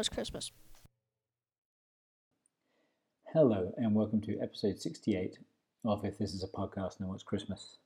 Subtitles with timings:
[0.00, 0.50] was Christmas.
[3.34, 5.36] Hello, and welcome to episode 68
[5.84, 7.76] of If This Is a Podcast and What's Christmas.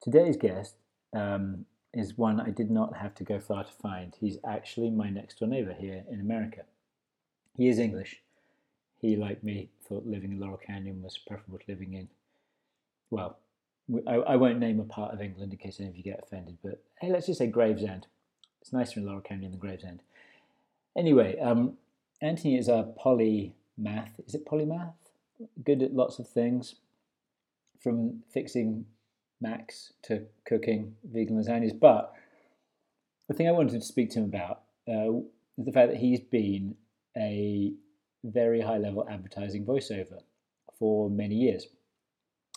[0.00, 0.76] Today's guest
[1.12, 4.16] um, is one I did not have to go far to find.
[4.18, 6.62] He's actually my next door neighbor here in America.
[7.58, 8.22] He is English.
[8.98, 12.08] He, like me, thought living in Laurel Canyon was preferable to living in,
[13.10, 13.36] well,
[14.06, 16.56] I, I won't name a part of England in case any of you get offended,
[16.64, 18.06] but hey, let's just say Gravesend.
[18.62, 20.00] It's nicer in Laurel Canyon than Gravesend.
[20.96, 21.76] Anyway, um,
[22.20, 24.12] Anthony is a polymath.
[24.26, 24.94] Is it polymath?
[25.64, 26.76] Good at lots of things,
[27.82, 28.86] from fixing
[29.40, 31.78] Macs to cooking vegan lasagnas.
[31.78, 32.12] But
[33.28, 35.18] the thing I wanted to speak to him about uh,
[35.58, 36.76] is the fact that he's been
[37.16, 37.72] a
[38.24, 40.20] very high level advertising voiceover
[40.78, 41.66] for many years.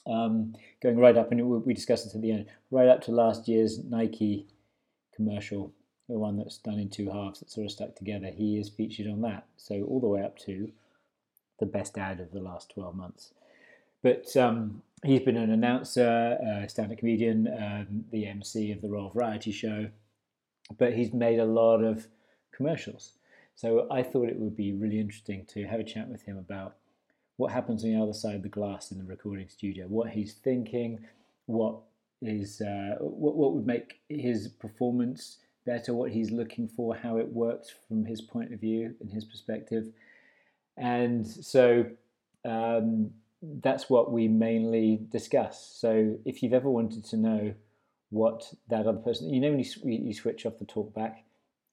[0.08, 3.48] Um, going right up, and we discussed this at the end, right up to last
[3.48, 4.46] year's Nike
[5.16, 5.74] commercial,
[6.08, 8.28] the one that's done in two halves that sort of stuck together.
[8.28, 9.46] He is featured on that.
[9.58, 10.72] So all the way up to
[11.60, 13.32] the best ad of the last 12 months.
[14.04, 19.10] But um, he's been an announcer, a stand-up comedian, um, the MC of the Royal
[19.10, 19.90] Variety Show,
[20.78, 22.08] but he's made a lot of
[22.52, 23.14] commercials.
[23.56, 26.76] So I thought it would be really interesting to have a chat with him about
[27.38, 30.34] what happens on the other side of the glass in the recording studio, what he's
[30.34, 31.00] thinking,
[31.48, 31.78] what
[32.22, 37.28] is uh, what, what would make his performance better, what he's looking for, how it
[37.28, 39.88] works from his point of view and his perspective.
[40.78, 41.86] And so
[42.44, 45.76] um, that's what we mainly discuss.
[45.80, 47.54] So if you've ever wanted to know
[48.10, 51.24] what that other person, you know, when you, you switch off the talk back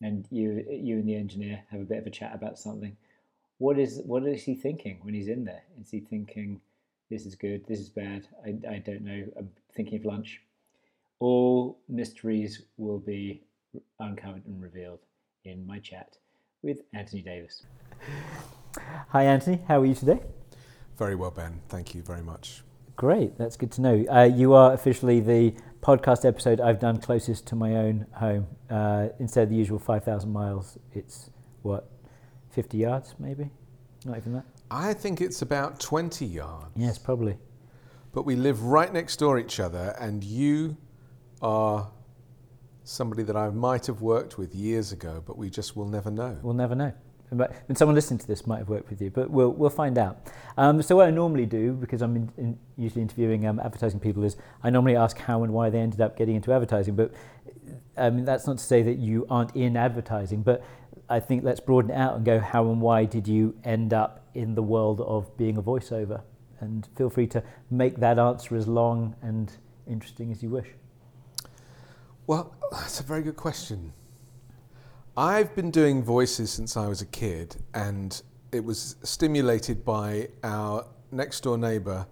[0.00, 2.96] and you you and the engineer have a bit of a chat about something,
[3.58, 5.62] what is what is he thinking when he's in there?
[5.80, 6.60] Is he thinking
[7.10, 8.26] this is good, this is bad?
[8.44, 9.24] I, I don't know.
[9.38, 10.40] I'm thinking of lunch.
[11.20, 13.42] All mysteries will be
[14.00, 15.00] uncovered and revealed
[15.44, 16.16] in my chat
[16.62, 17.64] with Anthony Davis.
[19.08, 19.60] Hi, Anthony.
[19.68, 20.20] How are you today?
[20.96, 21.60] Very well, Ben.
[21.68, 22.62] Thank you very much.
[22.96, 23.36] Great.
[23.38, 24.04] That's good to know.
[24.10, 28.46] Uh, you are officially the podcast episode I've done closest to my own home.
[28.70, 31.30] Uh, instead of the usual 5,000 miles, it's
[31.62, 31.90] what,
[32.50, 33.50] 50 yards maybe?
[34.04, 34.44] Not even that?
[34.70, 36.70] I think it's about 20 yards.
[36.76, 37.38] Yes, probably.
[38.12, 40.76] But we live right next door each other, and you
[41.40, 41.90] are
[42.84, 46.38] somebody that I might have worked with years ago, but we just will never know.
[46.42, 46.92] We'll never know.
[47.30, 50.30] And someone listening to this might have worked with you, but we'll, we'll find out.
[50.58, 54.22] Um, so what I normally do, because I'm in, in usually interviewing um, advertising people,
[54.22, 56.94] is I normally ask how and why they ended up getting into advertising.
[56.94, 57.14] But
[57.96, 60.62] I mean, that's not to say that you aren't in advertising, but
[61.08, 64.26] I think let's broaden it out and go how and why did you end up
[64.34, 66.22] in the world of being a voiceover?
[66.60, 69.50] And feel free to make that answer as long and
[69.86, 70.68] interesting as you wish.
[72.26, 73.92] Well, that's a very good question.
[75.16, 78.20] I've been doing voices since I was a kid, and
[78.52, 82.06] it was stimulated by our next door neighbour,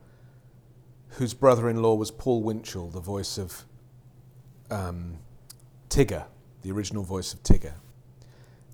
[1.10, 3.64] whose brother in law was Paul Winchell, the voice of
[4.70, 5.18] um,
[5.88, 6.24] Tigger,
[6.62, 7.74] the original voice of Tigger.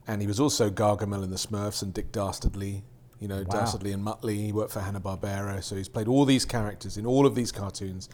[0.08, 2.82] And he was also Gargamel in the Smurfs and Dick Dastardly,
[3.20, 3.60] you know, wow.
[3.60, 4.36] Dastardly and Muttley.
[4.36, 8.08] He worked for Hanna-Barbera, so he's played all these characters in all of these cartoons,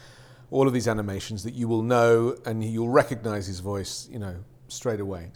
[0.53, 4.37] all of these animations that you will know and you'll recognize his voice, you know,
[4.69, 5.33] straight away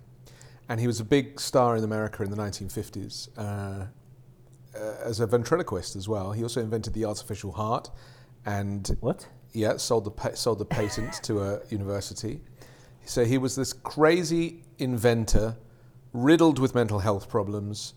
[0.69, 3.87] and he was a big star in America in the 1950s uh,
[4.76, 6.32] uh, as a ventriloquist as well.
[6.32, 7.91] He also invented the artificial heart,
[8.44, 9.26] and what?
[9.53, 12.41] Yeah, sold the pa- sold the patent to a university.
[13.05, 15.56] So he was this crazy inventor,
[16.12, 17.94] riddled with mental health problems,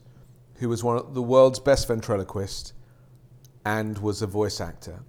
[0.56, 2.74] who was one of the world's best ventriloquist,
[3.66, 5.02] and was a voice actor.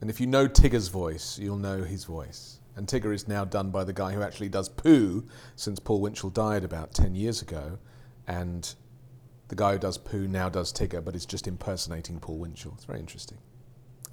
[0.00, 2.60] And if you know Tigger's voice, you'll know his voice.
[2.76, 6.30] And Tigger is now done by the guy who actually does Pooh, since Paul Winchell
[6.30, 7.78] died about 10 years ago.
[8.26, 8.74] And
[9.48, 12.72] the guy who does Pooh now does Tigger, but is just impersonating Paul Winchell.
[12.74, 13.38] It's very interesting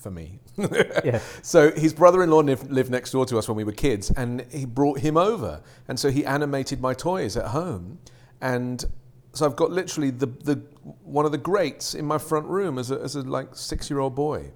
[0.04, 0.40] for me.
[0.58, 1.20] yeah.
[1.42, 4.66] So his brother-in-law lived, lived, next door to us when we were kids, and he
[4.66, 8.00] brought him over, and so he animated my toys at home,
[8.42, 8.86] and
[9.32, 10.56] so I've got literally the, the
[11.04, 14.52] one of the greats in my front room as a, as a like six-year-old boy.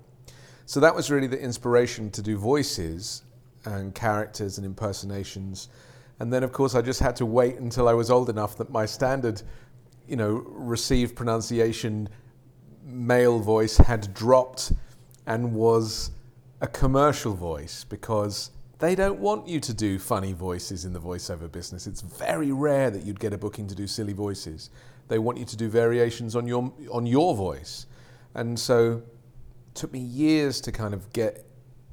[0.68, 3.24] So that was really the inspiration to do voices
[3.64, 5.70] and characters and impersonations.
[6.20, 8.70] And then, of course, I just had to wait until I was old enough that
[8.70, 9.42] my standard,
[10.10, 12.10] you know, received pronunciation
[12.84, 14.74] male voice had dropped
[15.26, 16.12] and was
[16.60, 21.50] a commercial voice because they don't want you to do funny voices in the voiceover
[21.50, 21.88] business.
[21.88, 24.70] It's very rare that you'd get a booking to do silly voices.
[25.08, 27.86] They want you to do variations on your on your voice.
[28.36, 29.02] And so
[29.78, 31.46] took me years to kind of get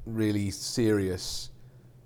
[0.05, 1.49] really serious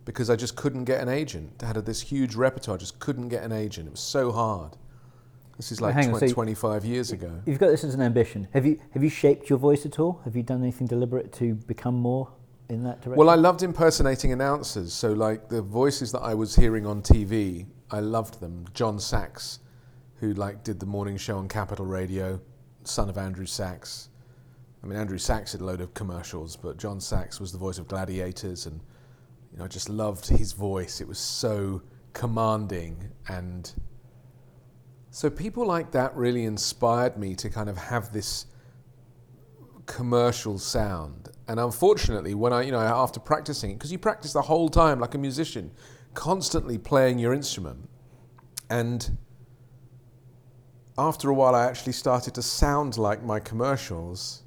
[0.05, 1.61] because I just couldn't get an agent.
[1.63, 3.87] I had this huge repertoire, just couldn't get an agent.
[3.87, 4.77] It was so hard.
[5.57, 7.41] This is like so 25 years ago.
[7.45, 8.47] You've got this as an ambition.
[8.53, 10.21] Have you have you shaped your voice at all?
[10.23, 12.31] Have you done anything deliberate to become more
[12.69, 13.17] in that direction?
[13.17, 14.93] Well, I loved impersonating announcers.
[14.93, 18.65] So, like the voices that I was hearing on TV, I loved them.
[18.73, 19.59] John Sachs,
[20.15, 22.39] who like did the morning show on Capital Radio,
[22.83, 24.08] son of Andrew Sachs.
[24.83, 27.77] I mean, Andrew Sachs did a load of commercials, but John Sachs was the voice
[27.77, 28.79] of Gladiators, and
[29.51, 31.01] you know, I just loved his voice.
[31.01, 31.81] It was so
[32.13, 33.71] commanding, and
[35.11, 38.45] so people like that really inspired me to kind of have this
[39.85, 41.29] commercial sound.
[41.47, 45.15] And unfortunately, when I, you know, after practicing because you practice the whole time like
[45.15, 45.71] a musician,
[46.13, 47.89] constantly playing your instrument,
[48.69, 49.17] and
[50.97, 54.43] after a while, I actually started to sound like my commercials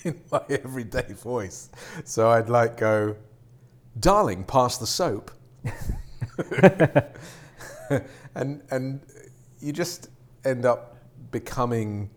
[0.04, 1.70] in my everyday voice.
[2.04, 3.16] So I'd like go,
[3.98, 5.30] "Darling, pass the soap,"
[8.34, 9.00] and and
[9.60, 10.08] you just
[10.44, 10.96] end up
[11.30, 12.10] becoming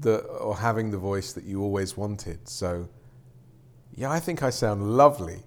[0.00, 2.48] the or having the voice that you always wanted.
[2.48, 2.88] So
[3.94, 5.42] yeah, I think I sound lovely.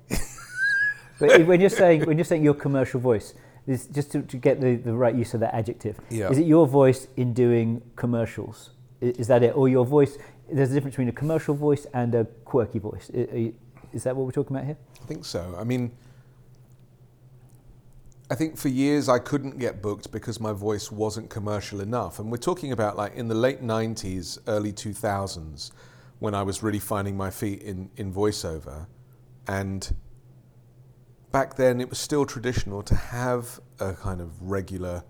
[1.20, 3.34] But when you're saying when you're saying your commercial voice,
[3.68, 6.00] is just to, to get the, the right use of that adjective.
[6.10, 6.30] Yeah.
[6.30, 8.72] Is it your voice in doing commercials?
[9.02, 10.18] I- Is that it, or your voice?
[10.52, 13.10] There's a difference between a commercial voice and a quirky voice.
[13.10, 14.78] Is that what we're talking about here?
[15.02, 15.56] I think so.
[15.58, 15.92] I mean,
[18.32, 22.20] I think for years I couldn't get booked because my voice wasn't commercial enough.
[22.20, 25.72] And we're talking about like in the late 90s, early 2000s,
[26.20, 28.86] when I was really finding my feet in, in voiceover.
[29.48, 29.96] And
[31.32, 35.04] back then it was still traditional to have a kind of regular,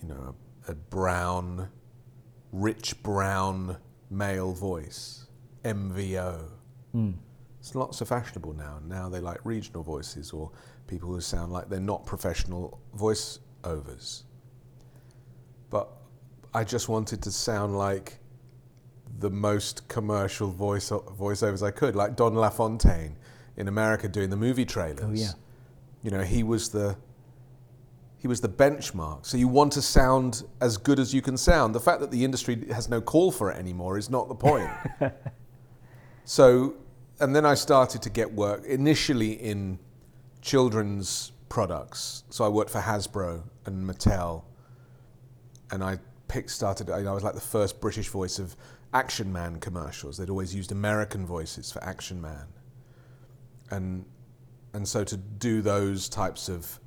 [0.00, 0.34] you know,
[0.66, 1.68] a, a brown,
[2.50, 3.76] rich brown
[4.12, 5.26] male voice,
[5.64, 6.48] MVO.
[6.92, 7.12] Hmm.
[7.58, 8.80] It's not so fashionable now.
[8.86, 10.50] Now they like regional voices or
[10.86, 14.24] people who sound like they're not professional voiceovers.
[15.70, 15.88] But
[16.52, 18.18] I just wanted to sound like
[19.20, 23.16] the most commercial voice voiceovers I could, like Don LaFontaine
[23.56, 25.04] in America doing the movie trailers.
[25.04, 25.32] Oh, yeah.
[26.02, 26.96] You know, he was the
[28.22, 29.26] he was the benchmark.
[29.26, 31.74] So you want to sound as good as you can sound.
[31.74, 34.70] The fact that the industry has no call for it anymore is not the point.
[36.24, 36.76] so,
[37.18, 39.80] and then I started to get work initially in
[40.40, 42.22] children's products.
[42.30, 44.44] So I worked for Hasbro and Mattel,
[45.72, 45.98] and I
[46.28, 46.90] picked started.
[46.90, 48.54] I was like the first British voice of
[48.94, 50.16] Action Man commercials.
[50.16, 52.46] They'd always used American voices for Action Man,
[53.72, 54.04] and
[54.74, 56.78] and so to do those types of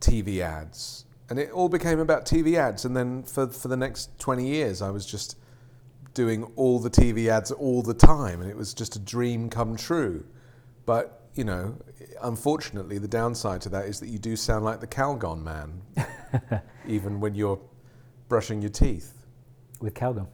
[0.00, 2.84] TV ads, and it all became about TV ads.
[2.84, 5.36] And then for for the next twenty years, I was just
[6.14, 9.76] doing all the TV ads all the time, and it was just a dream come
[9.76, 10.24] true.
[10.86, 11.76] But you know,
[12.22, 15.82] unfortunately, the downside to that is that you do sound like the Calgon man,
[16.86, 17.60] even when you're
[18.28, 19.24] brushing your teeth.
[19.80, 20.26] with Calgon.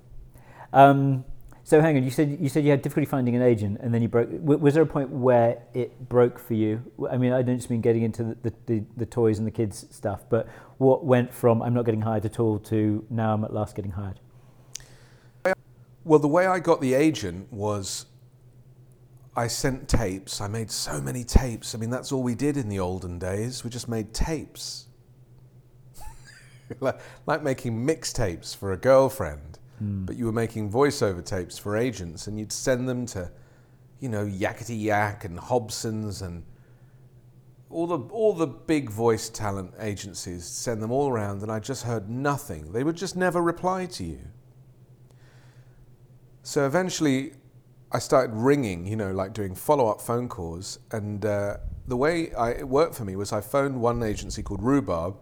[0.72, 1.24] Um,
[1.64, 4.02] so hang on, you said you said you had difficulty finding an agent, and then
[4.02, 4.28] you broke.
[4.30, 6.82] Was there a point where it broke for you?
[7.10, 9.50] I mean, I don't just mean getting into the, the, the, the toys and the
[9.50, 10.46] kids stuff, but
[10.78, 13.92] what went from I'm not getting hired at all to now I'm at last getting
[13.92, 14.20] hired.
[16.04, 18.04] Well, the way I got the agent was
[19.34, 20.40] I sent tapes.
[20.42, 21.74] I made so many tapes.
[21.74, 23.64] I mean, that's all we did in the olden days.
[23.64, 24.86] We just made tapes.
[26.80, 32.26] like, like making mixtapes for a girlfriend, but you were making voiceover tapes for agents,
[32.26, 33.30] and you'd send them to,
[34.00, 36.44] you know, Yakety Yak and Hobson's and
[37.70, 40.44] all the all the big voice talent agencies.
[40.44, 42.72] Send them all around, and I just heard nothing.
[42.72, 44.20] They would just never reply to you.
[46.42, 47.32] So eventually,
[47.90, 50.78] I started ringing, you know, like doing follow up phone calls.
[50.90, 54.62] And uh, the way I, it worked for me was I phoned one agency called
[54.62, 55.16] Rhubarb,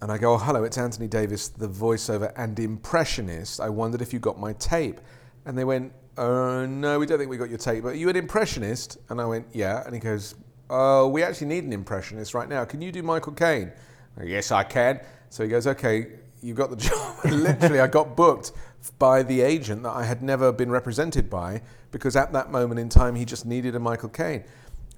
[0.00, 3.60] and I go, oh, hello, it's Anthony Davis, the voiceover and impressionist.
[3.60, 5.00] I wondered if you got my tape.
[5.44, 8.08] And they went, uh, no, we don't think we got your tape, but are you
[8.08, 8.98] an impressionist?
[9.08, 9.82] And I went, yeah.
[9.84, 10.36] And he goes,
[10.70, 12.64] oh, we actually need an impressionist right now.
[12.64, 13.72] Can you do Michael Caine?
[14.16, 15.00] I go, yes, I can.
[15.30, 16.06] So he goes, okay,
[16.42, 17.24] you got the job.
[17.24, 18.52] Literally, I got booked
[18.98, 22.88] by the agent that I had never been represented by because at that moment in
[22.88, 24.44] time, he just needed a Michael Caine.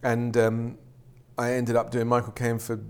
[0.02, 0.78] And um,
[1.38, 2.80] I ended up doing Michael Caine for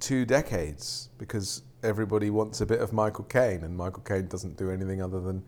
[0.00, 4.70] two decades because everybody wants a bit of Michael Caine, and Michael Caine doesn't do
[4.70, 5.42] anything other than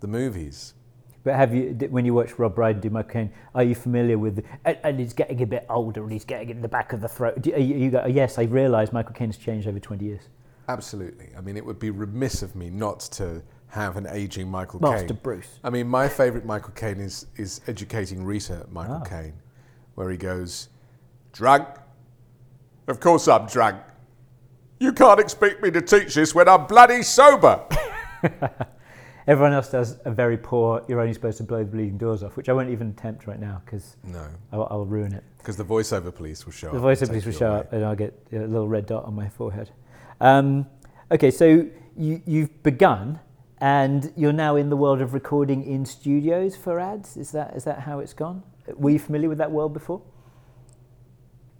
[0.00, 0.74] the movies.
[1.24, 4.44] But have you, when you watch Rob Brydon do Michael Caine, are you familiar with,
[4.64, 7.08] and, and he's getting a bit older and he's getting in the back of the
[7.08, 7.42] throat?
[7.42, 10.22] Do, you, you go, yes, I realise Michael Caine's changed over 20 years.
[10.68, 11.30] Absolutely.
[11.36, 14.92] I mean, it would be remiss of me not to have an aging Michael Caine.
[14.92, 15.14] Master.
[15.14, 15.58] Bruce.
[15.64, 19.98] I mean, my favourite Michael Caine is, is Educating Rita Michael Caine, Ah.
[24.80, 27.62] You can't expect me to teach this when I'm bloody sober.
[29.26, 30.82] Everyone else does a very poor.
[30.88, 33.38] You're only supposed to blow the bleeding doors off, which I won't even attempt right
[33.38, 35.22] now because No, I'll, I'll ruin it.
[35.36, 36.82] because the voiceover police will show The up.
[36.82, 37.58] The voiceover police will show away.
[37.60, 39.70] up, and I'll get a little red dot on my forehead.
[40.22, 40.66] Um,
[41.12, 43.20] okay, so you, you've begun,
[43.58, 47.18] and you're now in the world of recording in studios for ads.
[47.18, 48.42] Is that is that how it's gone?
[48.76, 50.00] Were you familiar with that world before?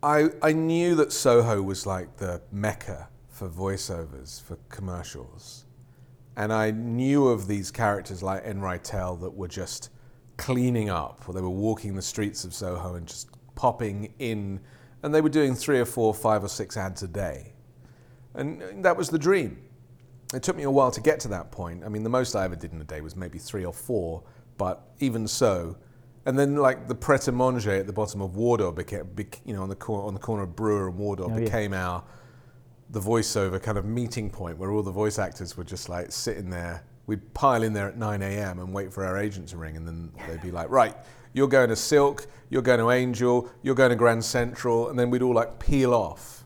[0.02, 5.64] I, I knew that Soho was like the mecca for voiceovers for commercials.
[6.36, 9.90] And I knew of these characters like Enn Reitel that were just
[10.36, 14.60] cleaning up, or they were walking the streets of Soho and just popping in,
[15.02, 17.54] and they were doing three or four, five or six ads a day.
[18.34, 19.58] And uh, that was the dream.
[20.32, 21.82] It took me a while to get to that point.
[21.84, 24.22] I mean, the most I ever did in a day was maybe three or four,
[24.58, 25.76] but even so.
[26.28, 29.54] And then, like the Pret a Manger at the bottom of Wardour became, bec- you
[29.54, 31.42] know, on the cor- on the corner of Brewer and Wardour Oh, yeah.
[31.44, 32.04] became our
[32.90, 36.50] the voiceover kind of meeting point where all the voice actors were just like sitting
[36.50, 36.84] there.
[37.06, 38.58] We'd pile in there at 9 a.m.
[38.58, 40.94] and wait for our agent to ring, and then they'd be like, "Right,
[41.32, 45.08] you're going to Silk, you're going to Angel, you're going to Grand Central," and then
[45.08, 46.44] we'd all like peel off.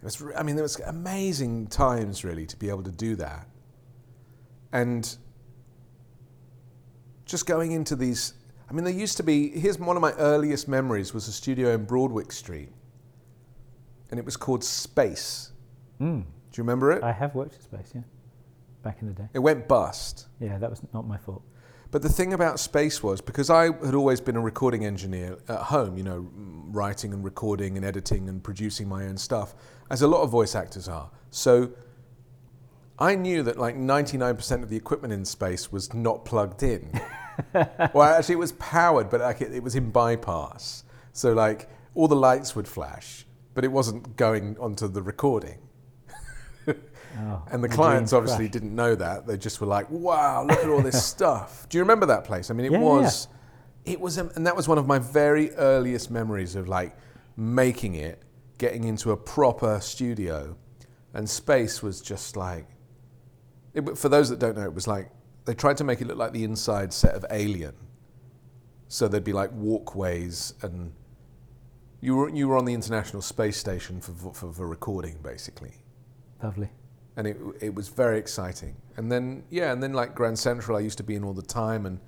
[0.00, 3.48] It was, I mean, there was amazing times really to be able to do that,
[4.72, 5.16] and
[7.24, 8.34] just going into these.
[8.74, 9.50] I mean, there used to be.
[9.50, 12.70] Here's one of my earliest memories was a studio in Broadwick Street,
[14.10, 15.52] and it was called Space.
[16.00, 16.22] Mm.
[16.22, 16.26] Do
[16.56, 17.04] you remember it?
[17.04, 18.00] I have worked at Space, yeah,
[18.82, 19.28] back in the day.
[19.32, 20.26] It went bust.
[20.40, 21.44] Yeah, that was not my fault.
[21.92, 25.60] But the thing about space was because I had always been a recording engineer at
[25.60, 29.54] home, you know, writing and recording and editing and producing my own stuff,
[29.88, 31.12] as a lot of voice actors are.
[31.30, 31.70] So
[32.98, 37.00] I knew that like 99% of the equipment in space was not plugged in.
[37.94, 40.84] well, actually, it was powered, but like it, it was in bypass.
[41.12, 45.58] So like all the lights would flash, but it wasn't going onto the recording.
[47.16, 48.52] Oh, And the clients obviously crashed.
[48.52, 49.26] didn't know that.
[49.26, 52.50] They just were like, "Wow, look at all this stuff." Do you remember that place?
[52.50, 53.28] I mean, it Yeah, yeah, was,
[53.84, 56.96] it was, um, and that was one of my very earliest memories of like
[57.36, 58.22] making it,
[58.58, 60.56] getting into a proper studio,
[61.12, 62.66] and space was just like.
[63.74, 65.10] It, for those that don't know, it was like
[65.44, 67.74] they tried to make it look like the inside set of Alien.
[68.88, 70.92] So there'd be like walkways, and
[72.00, 75.72] you were you were on the International Space Station for for, for recording, basically
[76.42, 76.68] Lovely.
[77.16, 78.76] and it it was very exciting.
[78.96, 81.42] And then yeah, and then like Grand Central, I used to be in all the
[81.42, 81.98] time, and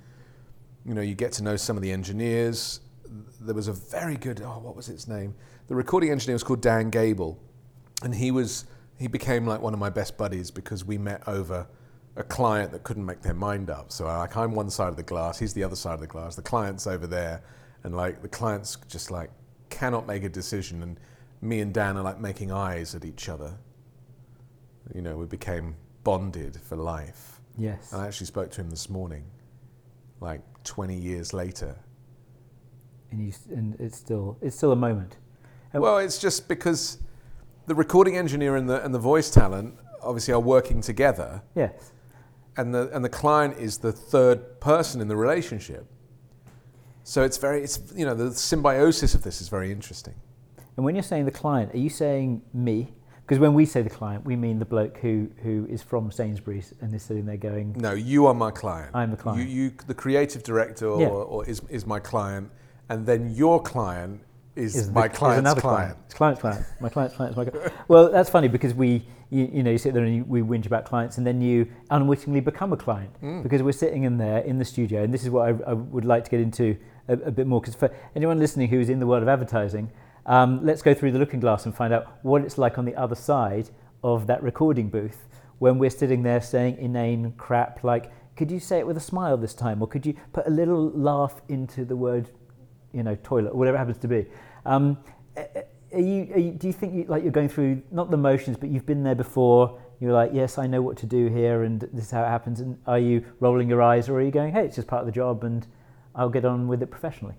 [0.85, 2.79] you know you get to know some of the engineers.
[3.41, 5.35] There was a very good oh what was his name?
[5.67, 7.37] The recording engineer was called Dan Gable,
[8.03, 8.65] and he was
[8.97, 11.67] he became like one of my best buddies because we met over
[12.17, 13.91] a client that couldn't make their mind up.
[13.91, 16.35] So like I'm one side of the glass, he's the other side of the glass.
[16.35, 17.41] The client's over there,
[17.83, 19.31] and like the client's just like
[19.69, 20.99] cannot make a decision, and
[21.41, 23.53] me and Dan are like making eyes at each other
[24.95, 27.41] you know, we became bonded for life.
[27.57, 27.91] Yes.
[27.91, 29.25] And I actually spoke to him this morning,
[30.21, 31.75] like 20 years later.
[33.11, 35.17] and you and it's still it's still a moment.
[35.73, 35.81] Oh.
[35.81, 36.99] Well, it's just because
[37.65, 41.91] the recording engineer and the, and the voice talent obviously are working together, Yes.
[42.57, 45.85] And the, and the client is the third person in the relationship.
[47.03, 50.15] So it's very, it's, you know, the symbiosis of this is very interesting.
[50.75, 52.93] And when you're saying the client, are you saying me?
[53.21, 56.73] Because when we say the client, we mean the bloke who, who is from Sainsbury's
[56.81, 58.91] and is sitting there going, No, you are my client.
[58.93, 59.47] I'm the client.
[59.49, 61.07] You, you the creative director or, Yeah.
[61.09, 62.49] or is, is my client,
[62.89, 64.21] and then your client
[64.57, 65.93] is, is my the, is client's another client.
[65.93, 65.99] client.
[66.05, 66.65] It's client's client.
[66.79, 67.73] My client's client is my client.
[67.87, 70.65] Well, that's funny because we, you, you know, you sit there and you, we whinge
[70.65, 73.43] about clients, and then you unwittingly become a client Mm.
[73.43, 76.05] because we're sitting in there in the studio, and this is what I, I would
[76.05, 77.61] like to get into a, a bit more.
[77.61, 79.91] Because for anyone listening who's in the world of advertising,
[80.25, 82.95] um, let's go through the looking glass and find out what it's like on the
[82.95, 83.69] other side
[84.03, 85.27] of that recording booth
[85.59, 89.37] when we're sitting there saying inane crap like, "Could you say it with a smile
[89.37, 92.29] this time?" or "Could you put a little laugh into the word
[92.93, 94.25] you know, toilet, or whatever it happens to be.
[94.67, 94.97] Um,
[95.93, 98.57] are you, are you, do you think you, like you're going through not the motions,
[98.57, 99.79] but you've been there before?
[99.99, 102.59] You're like, yes, I know what to do here, and this is how it happens.
[102.59, 105.05] And are you rolling your eyes, or are you going, hey, it's just part of
[105.07, 105.65] the job, and
[106.13, 107.35] I'll get on with it professionally?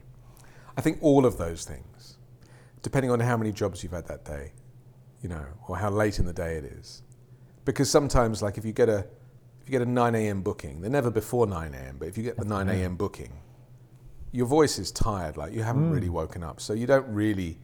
[0.77, 2.17] I think all of those things,
[2.83, 4.53] depending on how many jobs you've had that day,
[5.23, 7.03] you know, or how late in the day it is.
[7.65, 9.07] Because sometimes, like if you get a
[9.61, 10.41] if you get a 9 a.m.
[10.41, 11.97] booking, they're never before 9 a.m.
[11.99, 12.97] But if you get the 9 a.m.
[12.97, 13.33] booking,
[14.33, 16.15] your voice is tired, like you haven't really hmm.
[16.15, 17.59] woken up, so you don't really,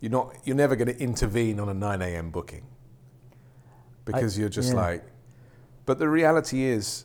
[0.00, 2.30] you're not, you're never going to intervene on a 9 a.m.
[2.30, 2.66] booking
[4.04, 4.80] because you're just yeah.
[4.80, 5.04] like.
[5.86, 7.04] But the reality is,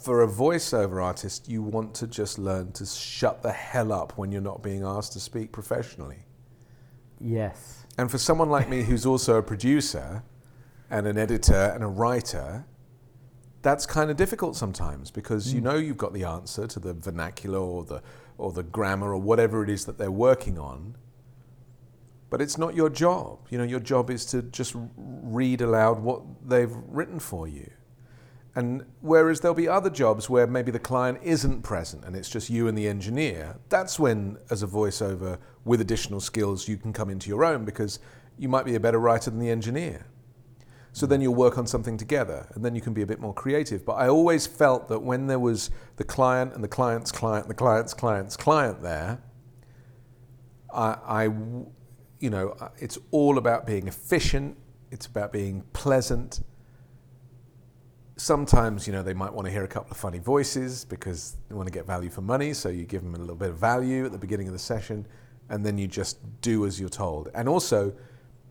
[0.00, 4.32] for a voiceover artist, you want to just learn to shut the hell up when
[4.32, 6.24] you're not being asked to speak professionally.
[7.20, 7.84] Yes.
[7.98, 10.22] And for someone like me who's also a producer
[10.88, 12.64] and an editor and a writer,
[13.68, 15.66] that's kind of difficult sometimes because you hmm.
[15.66, 18.02] know you've got the answer to the vernacular or the
[18.38, 20.96] or the grammar or whatever it is that they're working on.
[22.30, 23.40] But it's not your job.
[23.50, 27.70] You know, your job is to just read aloud what they've written for you.
[28.54, 32.50] And whereas there'll be other jobs where maybe the client isn't present and it's just
[32.50, 37.08] you and the engineer, that's when, as a voiceover with additional skills, you can come
[37.08, 37.98] into your own because
[38.38, 40.06] you might be a better writer than the engineer.
[40.92, 43.34] So then you'll work on something together and then you can be a bit more
[43.34, 43.84] creative.
[43.84, 47.54] But I always felt that when there was the client and the client's client, the
[47.54, 49.20] client's client's client there,
[50.72, 51.24] I, I
[52.20, 54.56] you know, it's all about being efficient,
[54.90, 56.40] it's about being pleasant.
[58.16, 61.54] Sometimes, you know, they might want to hear a couple of funny voices because they
[61.54, 64.04] want to get value for money, so you give them a little bit of value
[64.04, 65.06] at the beginning of the session
[65.50, 67.30] and then you just do as you're told.
[67.34, 67.94] And also,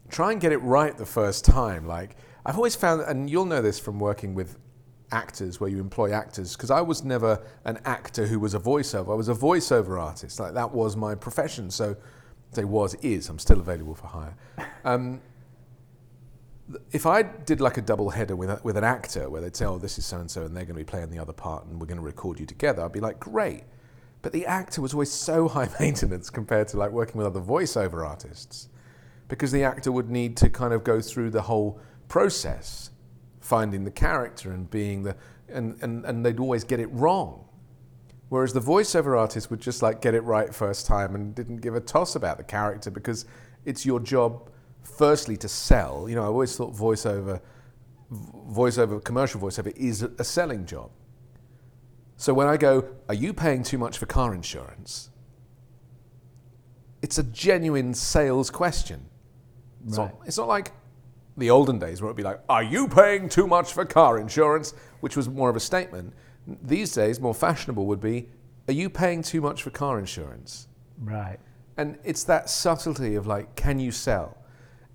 [0.10, 1.86] try and get it right the first time.
[1.86, 2.16] Like,
[2.48, 4.58] I've always found, and you'll know this from working with
[5.12, 9.12] actors where you employ actors, because I was never an actor who was a voiceover.
[9.12, 10.40] I was a voiceover artist.
[10.40, 11.70] Like, that was my profession.
[11.70, 11.98] So,
[12.54, 14.36] say was, is, I'm still available for hire.
[14.86, 15.20] Um,
[16.94, 19.66] if I did like a double header with, a, with an actor where they'd say,
[19.66, 21.66] oh, this is so and so, and they're going to be playing the other part,
[21.66, 23.64] and we're going to record you together, I'd be like, great.
[24.22, 28.08] But the actor was always so high maintenance compared to like working with other voiceover
[28.08, 28.70] artists
[29.28, 32.92] because the actor would need to kind of go through the whole process,
[33.40, 35.16] finding the character and being the,
[35.50, 37.44] and, and, and they'd always get it wrong.
[38.30, 41.76] Whereas the voiceover artist would just like get it right first time and didn't give
[41.76, 43.26] a toss about the character because
[43.66, 44.50] it's your job,
[44.84, 46.10] firstly, to sell.
[46.10, 47.40] You know, I always thought voiceover,
[48.12, 50.92] voiceover, commercial voiceover is a selling job.
[52.18, 55.10] So when I go, Are you paying too much for car insurance?
[57.02, 59.06] It's a genuine sales question.
[59.88, 60.12] It's, Right.
[60.12, 60.74] not, it's not like
[61.38, 64.74] the olden days where it'd be like, Are you paying too much for car insurance?
[65.00, 66.14] Which was more of a statement.
[66.64, 68.28] These days, more fashionable would be,
[68.68, 70.68] Are you paying too much for car insurance?
[71.00, 71.40] Right.
[71.78, 74.36] And it's that subtlety of like, can you sell?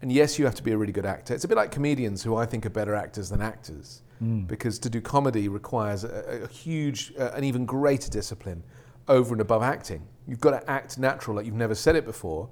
[0.03, 1.33] And yes, you have to be a really good actor.
[1.33, 4.03] It's a bit like comedians who I think are better actors than actors.
[4.47, 8.63] Because to do comedy requires a, a huge, uh, an even greater discipline
[9.09, 10.07] over and above acting.
[10.29, 12.49] You've got to act natural, like you've never said it before,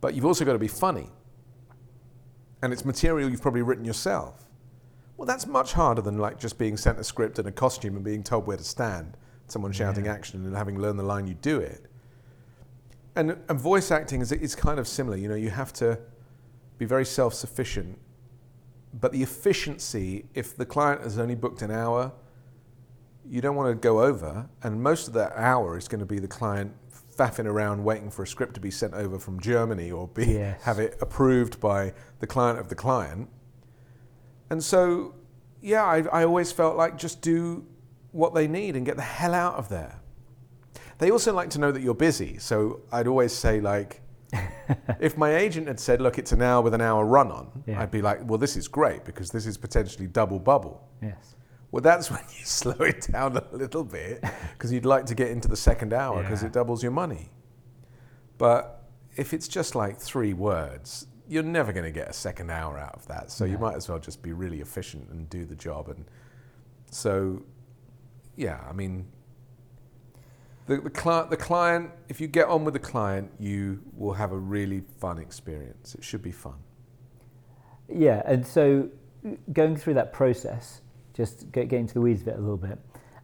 [0.00, 1.08] but you've also got to be funny.
[2.62, 4.46] And it's material you've probably written yourself.
[5.16, 8.04] Well, that's much harder than like just being sent a script and a costume and
[8.04, 9.16] being told where to stand,
[9.48, 10.14] someone shouting Yeah.
[10.14, 11.86] action and having learned the line, you do it.
[13.14, 15.16] And, and voice acting is, is kind of similar.
[15.16, 15.98] You know, you have to
[16.78, 17.98] be very self sufficient.
[18.94, 22.12] But the efficiency, if the client has only booked an hour,
[23.24, 24.48] you don't want to go over.
[24.62, 26.72] And most of that hour is going to be the client
[27.16, 30.62] faffing around waiting for a script to be sent over from Germany or be, Yes.
[30.62, 33.28] have it approved by the client of the client.
[34.50, 35.14] And so,
[35.60, 37.66] yeah, I, I always felt like just do
[38.12, 40.00] what they need and get the hell out of there.
[40.98, 42.38] They also like to know that you're busy.
[42.38, 44.00] So I'd always say, like,
[45.00, 47.80] if my agent had said, look, it's an hour with an hour run on, Yeah.
[47.80, 50.88] I'd be like, well, this is great because this is potentially double bubble.
[51.02, 51.34] Yes.
[51.72, 55.30] Well, that's when you slow it down a little bit because you'd like to get
[55.30, 56.48] into the second hour because Yeah.
[56.48, 57.30] it doubles your money.
[58.38, 58.84] But
[59.16, 62.94] if it's just like three words, you're never going to get a second hour out
[62.94, 63.30] of that.
[63.30, 65.88] So you might as well just be really efficient and do the job.
[65.88, 66.04] And
[66.90, 67.42] so,
[68.36, 69.06] yeah, I mean,
[70.66, 74.32] the, the, cli- the client, if you get on with the client, you will have
[74.32, 75.94] a really fun experience.
[75.94, 76.56] It should be fun.
[77.88, 78.88] Yeah, and so
[79.52, 80.80] going through that process,
[81.14, 82.78] just get, get into the weeds of it a little bit.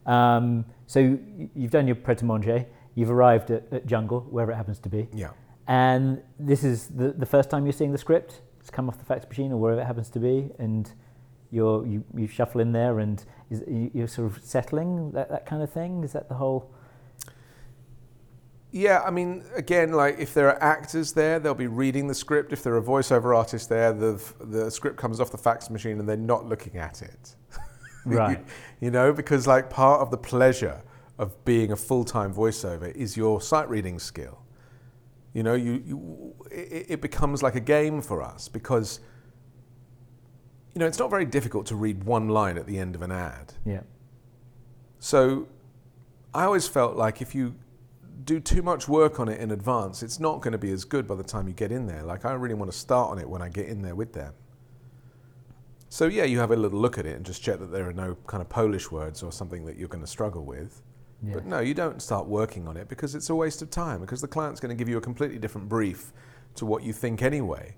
[0.06, 1.18] Um, so
[1.54, 4.88] you've done your pret a manger, you've arrived at, at Jungle, wherever it happens to
[4.88, 5.30] be, Yeah.
[5.66, 8.40] and this is the, the first time you're seeing the script.
[8.60, 10.90] It's come off the fax machine or wherever it happens to be, and
[11.50, 15.46] you're, you, you shuffle in there and is, you- you're sort of settling, that, that
[15.46, 16.02] kind of thing?
[16.04, 16.70] Is that the whole...
[18.70, 22.52] Yeah, I mean, again, like if there are actors there, they'll be reading the script.
[22.52, 26.06] If there are voiceover artists there, the the script comes off the fax machine and
[26.06, 27.34] they're not looking at it.
[28.16, 28.44] Right.
[28.80, 30.82] you know, because like part of the pleasure
[31.18, 34.42] of being a full time voiceover is your sight reading skill.
[35.34, 39.00] You know, you, you it, it becomes like a game for us because
[40.74, 43.12] you know it's not very difficult to read one line at the end of an
[43.12, 43.54] ad.
[43.64, 43.82] Yeah.
[45.00, 45.48] So
[46.34, 47.54] I always felt like if you
[48.24, 51.06] do too much work on it in advance, it's not going to be as good
[51.06, 52.02] by the time you get in there.
[52.02, 54.34] Like I really want to start on it when I get in there with them.
[55.88, 57.92] So yeah, you have a little look at it and just check that there are
[57.92, 60.82] no kind of Polish words or something that you're going to struggle with.
[61.22, 61.34] Yeah.
[61.34, 64.20] But no, you don't start working on it because it's a waste of time because
[64.20, 66.12] the client's going to give you a completely different brief
[66.56, 67.74] to what you think anyway.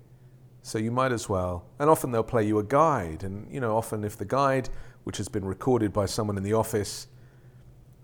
[0.61, 1.65] So you might as well.
[1.79, 3.23] And often they'll play you a guide.
[3.23, 4.69] And, you know, often if the guide,
[5.05, 7.07] which has been recorded by someone in the office,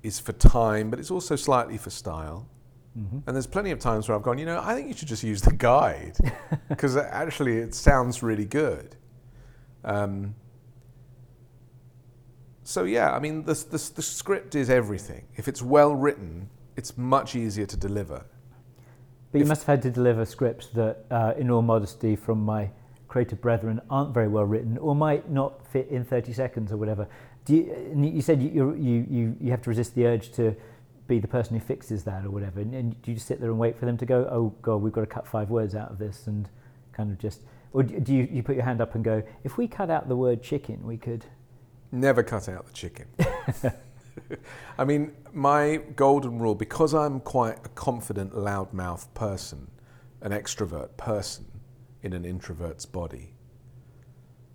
[0.01, 2.47] is for time, but it's also slightly for style.
[2.97, 3.19] Mm-hmm.
[3.27, 5.23] And there's plenty of times where I've gone, you know, I think you should just
[5.23, 6.17] use the guide
[6.69, 8.95] because actually it sounds really good.
[9.87, 10.35] Um,
[12.63, 15.25] so yeah, I mean, the, the, the script is everything.
[15.37, 18.25] If it's well written, it's much easier to deliver.
[19.31, 22.43] But you If- must have had to deliver scripts that, uh, in all modesty, from
[22.43, 22.69] my
[23.07, 27.07] creative brethren, aren't very well written or might not fit in 30 seconds or whatever.
[27.45, 30.53] Do you, you said you, you, you, you have to resist the urge to
[31.07, 32.59] be the person who fixes that or whatever.
[32.59, 34.81] And, and do you just sit there and wait for them to go, oh, God,
[34.81, 36.49] we've got to cut five words out of this and
[36.91, 37.43] kind of just.
[37.73, 40.15] Or do you, you put your hand up and go, if we cut out the
[40.15, 41.25] word chicken, we could.
[41.91, 43.07] Never cut out the chicken.
[44.77, 49.67] I mean, my golden rule, because I'm quite a confident, loudmouth person,
[50.21, 51.45] an extrovert person
[52.01, 53.33] in an introvert's body,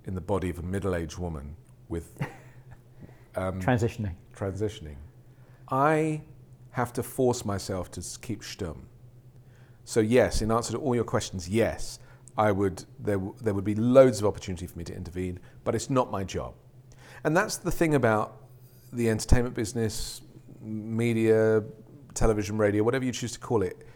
[0.05, 1.57] in the body of a middle aged woman
[1.88, 2.12] with
[3.37, 4.14] um, Transitioning.
[4.37, 4.96] transitioning,
[5.68, 6.22] I
[6.70, 8.79] have to force myself to keep stum.
[9.85, 11.98] So yes, in answer to all your questions, yes,
[12.37, 12.85] I would.
[12.99, 16.25] There, there would be loads of opportunity for me to intervene, but it's not my
[16.25, 16.55] job.
[17.25, 18.37] And that's the thing about
[18.92, 20.23] the entertainment business,
[20.61, 21.62] media,
[22.14, 23.87] television, radio, whatever you choose to call it.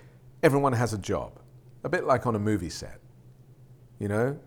[0.42, 1.40] Everyone has a job,
[1.84, 3.00] a bit like on a movie set.
[3.98, 4.38] You know,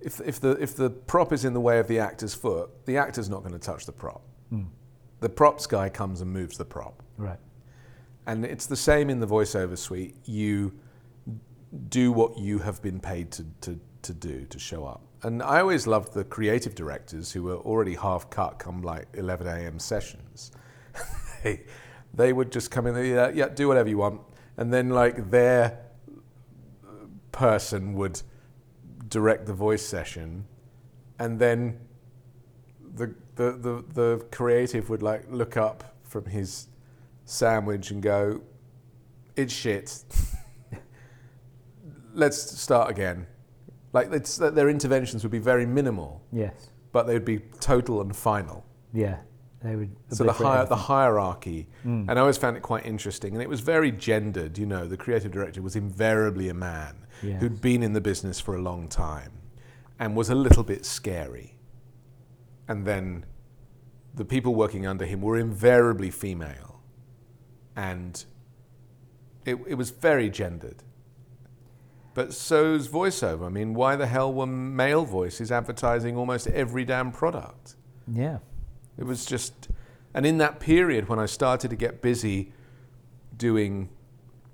[0.00, 2.96] if if the if the prop is in the way of the actor's foot, the
[2.96, 4.22] actor's not going to touch the prop.
[4.52, 4.66] Mm.
[5.20, 7.02] The props guy comes and moves the prop.
[7.16, 7.38] Right.
[8.26, 10.16] And it's the same in the voiceover suite.
[10.24, 10.72] You
[11.88, 15.02] do what you have been paid to, to, to do, to show up.
[15.22, 19.46] And I always loved the creative directors who were already half cut come like 11
[19.46, 19.78] a.m.
[19.78, 20.50] sessions.
[21.42, 21.62] they,
[22.14, 24.20] they would just come in, yeah, yeah, do whatever you want.
[24.56, 25.78] And then like their
[26.86, 28.22] uh, person would
[29.08, 30.46] direct the voice session.
[31.18, 31.78] And then
[32.94, 36.68] the, the, the, the creative would like look up from his
[37.26, 38.40] sandwich and go,
[39.36, 40.02] it's shit.
[42.14, 43.26] Let's start again.
[43.92, 46.70] Like it's, their interventions would be very minimal, Yes.
[46.92, 48.64] but they would be total and final.
[48.92, 49.18] Yeah.
[49.62, 49.94] They would.
[50.08, 52.08] So the, hi- the hierarchy, Mm.
[52.08, 54.56] and I always found it quite interesting, and it was very gendered.
[54.56, 57.40] You know, the creative director was invariably a man Yes.
[57.42, 59.32] who'd been in the business for a long time,
[59.98, 61.58] and was a little bit scary.
[62.68, 63.26] And then,
[64.14, 66.80] the people working under him were invariably female,
[67.76, 68.24] and
[69.44, 70.82] it, it was very gendered.
[72.20, 73.46] But so's voiceover.
[73.46, 77.76] I mean, why the hell were male voices advertising almost every damn product?
[78.06, 78.40] Yeah.
[78.98, 79.70] It was just,
[80.12, 82.52] and in that period when I started to get busy
[83.38, 83.88] doing,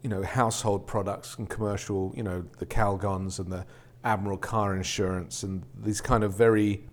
[0.00, 3.66] you know, household products and commercial, you know, the Calgons and the
[4.04, 6.84] Admiral Car Insurance and these kind of very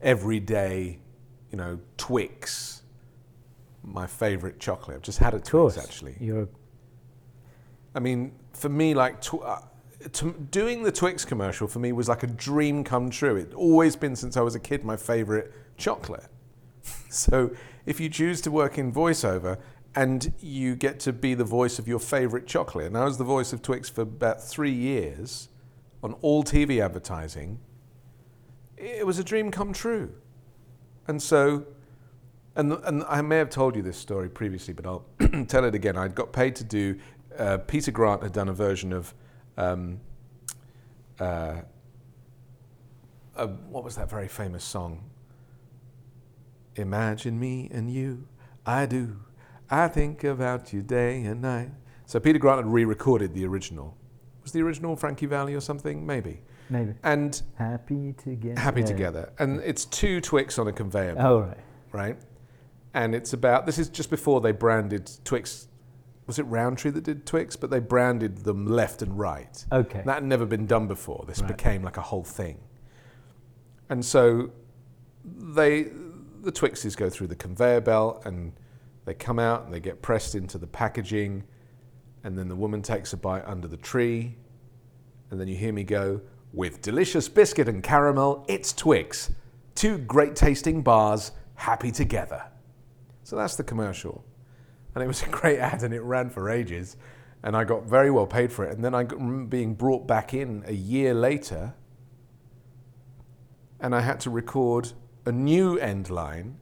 [0.00, 0.98] everyday,
[1.52, 2.82] you know, Twix.
[3.84, 4.96] My favorite chocolate.
[4.96, 6.16] I've just had a Twix actually.
[6.18, 6.48] You're.
[7.94, 9.60] I mean, for me, like tw- uh,
[10.12, 13.36] to, doing the Twix commercial for me was like a dream come true.
[13.36, 16.26] It's always been since I was a kid my favorite chocolate.
[17.08, 17.50] so
[17.86, 19.58] if you choose to work in voiceover
[19.94, 23.24] and you get to be the voice of your favorite chocolate, and I was the
[23.24, 25.48] voice of Twix for about three years
[26.02, 27.58] on all TV advertising,
[28.76, 30.12] it was a dream come true.
[31.06, 31.66] And so,
[32.56, 35.04] and, and I may have told you this story previously, but I'll
[35.46, 35.96] tell it again.
[35.96, 36.98] I got paid to do,
[37.38, 39.14] uh, Peter Grant had done a version of,
[39.56, 40.00] um,
[41.20, 41.62] uh,
[43.36, 45.04] uh, what was that very famous song?
[46.76, 48.26] Imagine me and you,
[48.64, 49.16] I do.
[49.70, 51.70] I think about you day and night.
[52.06, 53.96] So Peter Grant had re recorded the original.
[54.42, 56.04] Was the original Frankie Valli or something?
[56.04, 56.42] Maybe.
[56.68, 56.94] Maybe.
[57.02, 58.58] And Happy together.
[58.60, 59.32] Happy Together.
[59.38, 61.58] And it's two Twix on a conveyor belt Oh, right.
[61.92, 62.18] right?
[62.94, 65.68] And it's about this is just before they branded Twix.
[66.26, 67.56] Was it Rowntree that did Twix?
[67.56, 69.64] But they branded them left and right.
[69.72, 70.02] Okay.
[70.06, 71.24] That had never been done before.
[71.26, 71.48] This Right.
[71.48, 72.58] became like a whole thing.
[73.90, 74.50] And so
[75.24, 75.90] they
[76.42, 78.52] the Twixes go through the conveyor belt and
[79.04, 81.44] they come out and they get pressed into the packaging
[82.24, 84.36] and then the woman takes a bite under the tree
[85.30, 86.20] and then you hear me go
[86.52, 89.30] with delicious biscuit and caramel it's Twix
[89.76, 92.42] two great tasting bars happy together
[93.22, 94.24] so that's the commercial
[94.94, 96.96] and it was a great ad and it ran for ages
[97.42, 100.34] and I got very well paid for it and then I remember being brought back
[100.34, 101.74] in a year later
[103.82, 104.92] and I had to record
[105.26, 106.56] a new end line,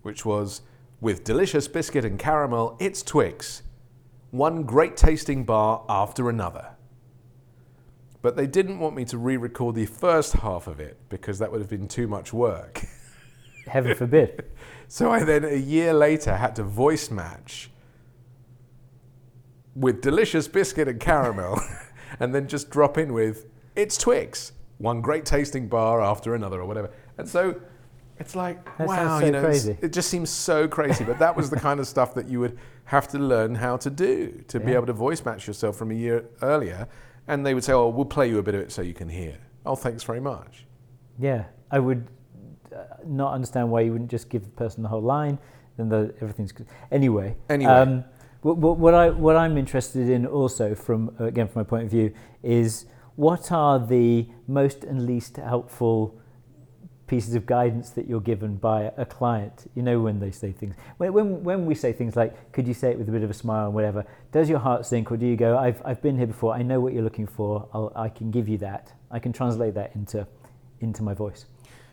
[0.00, 0.62] which was
[1.00, 3.62] with delicious biscuit and caramel, it's Twix.
[4.30, 6.70] One great tasting bar after another.
[8.22, 11.60] But they didn't want me to re-record the first half of it because that would
[11.60, 12.84] have been too much work.
[13.66, 14.44] Heaven forbid.
[14.88, 17.70] So I then, a year later, had to voice match
[19.74, 21.60] with delicious biscuit and caramel,
[22.20, 26.66] and then just drop in with it's Twix, one great tasting bar after another, or
[26.66, 26.90] whatever.
[27.18, 27.60] And so
[28.18, 31.04] it's like, That wow, so you know, it just seems so crazy.
[31.04, 33.90] But that was the kind of stuff that you would have to learn how to
[33.90, 36.86] do to be able to voice match yourself from a year earlier.
[37.28, 39.08] And they would say, oh, we'll play you a bit of it so you can
[39.08, 39.38] hear.
[39.64, 40.66] Oh, thanks very much.
[41.18, 42.08] Yeah, I would
[42.74, 45.38] uh, not understand why you wouldn't just give the person the whole line,
[45.76, 46.66] then the, everything's good.
[46.90, 47.70] Anyway, Anyway.
[47.70, 48.04] um,
[48.42, 51.90] what, what, what I what I'm interested in also from again from my point of
[51.90, 56.18] view is what are the most and least helpful
[57.06, 59.70] pieces of guidance that you're given by a client?
[59.76, 62.74] You know when they say things when, when, when we say things like could you
[62.74, 63.66] say it with a bit of a smile?
[63.66, 66.52] and whatever does your heart sink or do you go I've, I've been here before.
[66.52, 67.68] I know what you're looking for.
[67.72, 68.92] I'll, I can give you that.
[69.10, 70.26] I can translate that into
[70.80, 71.46] into my voice.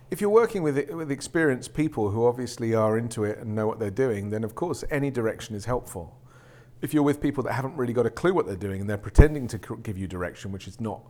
[0.10, 3.78] If you're working with with experienced people who obviously are into it and know what
[3.78, 6.19] they're doing, then of course any direction is helpful.
[6.82, 8.98] If you're with people that haven't really got a clue what they're doing and they're
[8.98, 11.02] pretending to give you direction, which is not,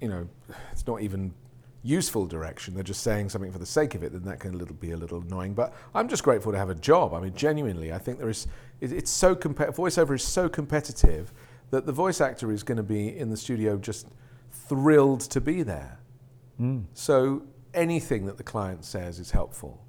[0.00, 0.28] you know,
[0.72, 1.34] it's not even
[1.82, 2.74] useful direction.
[2.74, 4.12] They're just saying something for the sake of it.
[4.12, 5.54] Then that can a little be a little annoying.
[5.54, 7.14] But I'm just grateful to have a job.
[7.14, 8.46] I mean, genuinely, I think there is.
[8.80, 11.32] It, it's so voiceover is so competitive
[11.70, 14.08] that the voice actor is going to be in the studio just
[14.50, 15.98] thrilled to be there.
[16.56, 16.80] Hmm.
[16.94, 17.42] So
[17.74, 19.80] anything that the client says is helpful.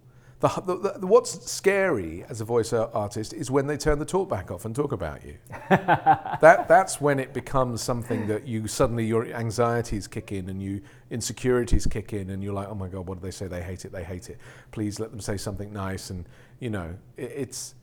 [0.41, 4.49] The, the, the, what's scary as a voice artist is when they turn the talkback
[4.49, 5.38] off and talk about you.
[5.69, 10.82] that, that's when it becomes something that you suddenly your anxieties kick in and you
[11.12, 13.47] insecurities kick in and you're like, oh my god, what do they say?
[13.47, 13.91] They hate it.
[13.91, 14.39] They hate it.
[14.71, 16.10] Please let them say something nice.
[16.10, 16.27] And
[16.60, 17.75] you know, it, it's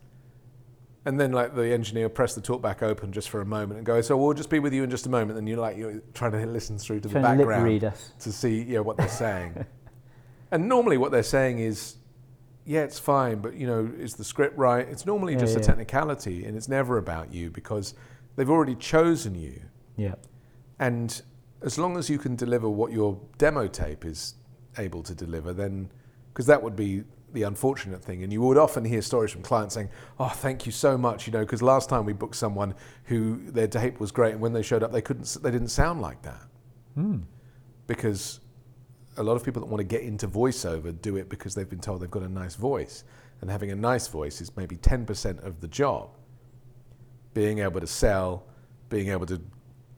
[1.05, 4.01] and then like the engineer press the talkback open just for a moment and go,
[4.01, 5.39] so we'll just be with you in just a moment.
[5.39, 8.31] And you're like you're trying to listen through to the trying to background us to
[8.31, 9.65] see you know, what they're saying.
[10.51, 11.95] and normally what they're saying is,
[12.65, 14.87] yeah, it's fine, but you know, is the script right?
[14.87, 17.93] It's normally Yeah, just a technicality, and it's never about you because
[18.35, 19.61] they've already chosen you.
[19.97, 20.15] yeah
[20.79, 21.21] And
[21.61, 24.35] as long as you can deliver what your demo tape is
[24.77, 25.91] able to deliver, then
[26.31, 28.23] because that would be the unfortunate thing.
[28.23, 31.33] And you would often hear stories from clients saying, "Oh, thank you so much," you
[31.33, 34.61] know, because last time we booked someone who their tape was great, and when they
[34.61, 36.41] showed up, they couldn't, they didn't sound like that
[36.95, 37.17] hmm.
[37.87, 38.39] because
[39.19, 41.79] a lot of people that want to get into voiceover do it because they've been
[41.81, 43.03] told they've got a nice voice.
[43.41, 46.09] And having a nice voice is maybe 10% of the job.
[47.33, 48.45] Being able to sell,
[48.89, 49.41] being able to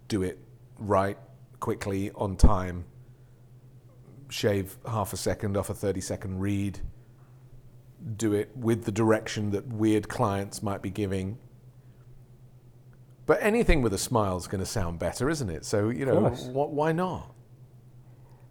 [0.07, 0.39] do it
[0.77, 1.17] right,
[1.59, 2.83] quickly, on time,
[4.29, 6.79] shave half a second off a 30 second read,
[8.17, 11.37] do it with the direction that weird clients might be giving.
[13.27, 15.63] But anything with a smile is going to sound better, isn't it?
[15.63, 17.33] So, you know, wh- why not?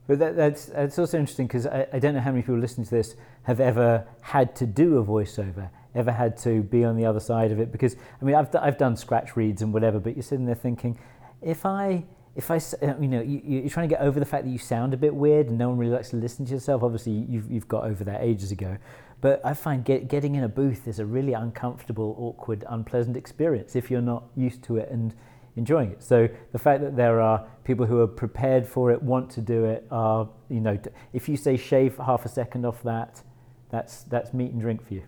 [0.07, 2.87] But that, that's that's also interesting because I, I don't know how many people listening
[2.87, 7.07] to this have ever had to do a voiceover, ever had to be on the
[7.07, 7.71] other side of it.
[7.71, 10.99] Because I mean, I've I've done scratch reads and whatever, but you're sitting there thinking,
[11.43, 12.61] if I if I
[13.01, 15.15] you know you, you're trying to get over the fact that you sound a bit
[15.15, 16.83] weird and no one really likes to listen to yourself.
[16.83, 18.79] Obviously, you've you've got over that ages ago.
[19.21, 23.77] But I find get, getting in a booth is a really uncomfortable, awkward, unpleasant experience
[23.77, 25.15] if you're not used to it and
[25.61, 26.03] enjoying it.
[26.03, 29.67] So the fact that there are people who are prepared for it, want to do
[29.67, 30.77] it, are you know,
[31.13, 33.23] if you say shave half a second off that,
[33.71, 35.05] that's that's meat and drink for you.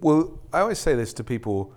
[0.00, 1.72] Well, I always say this to people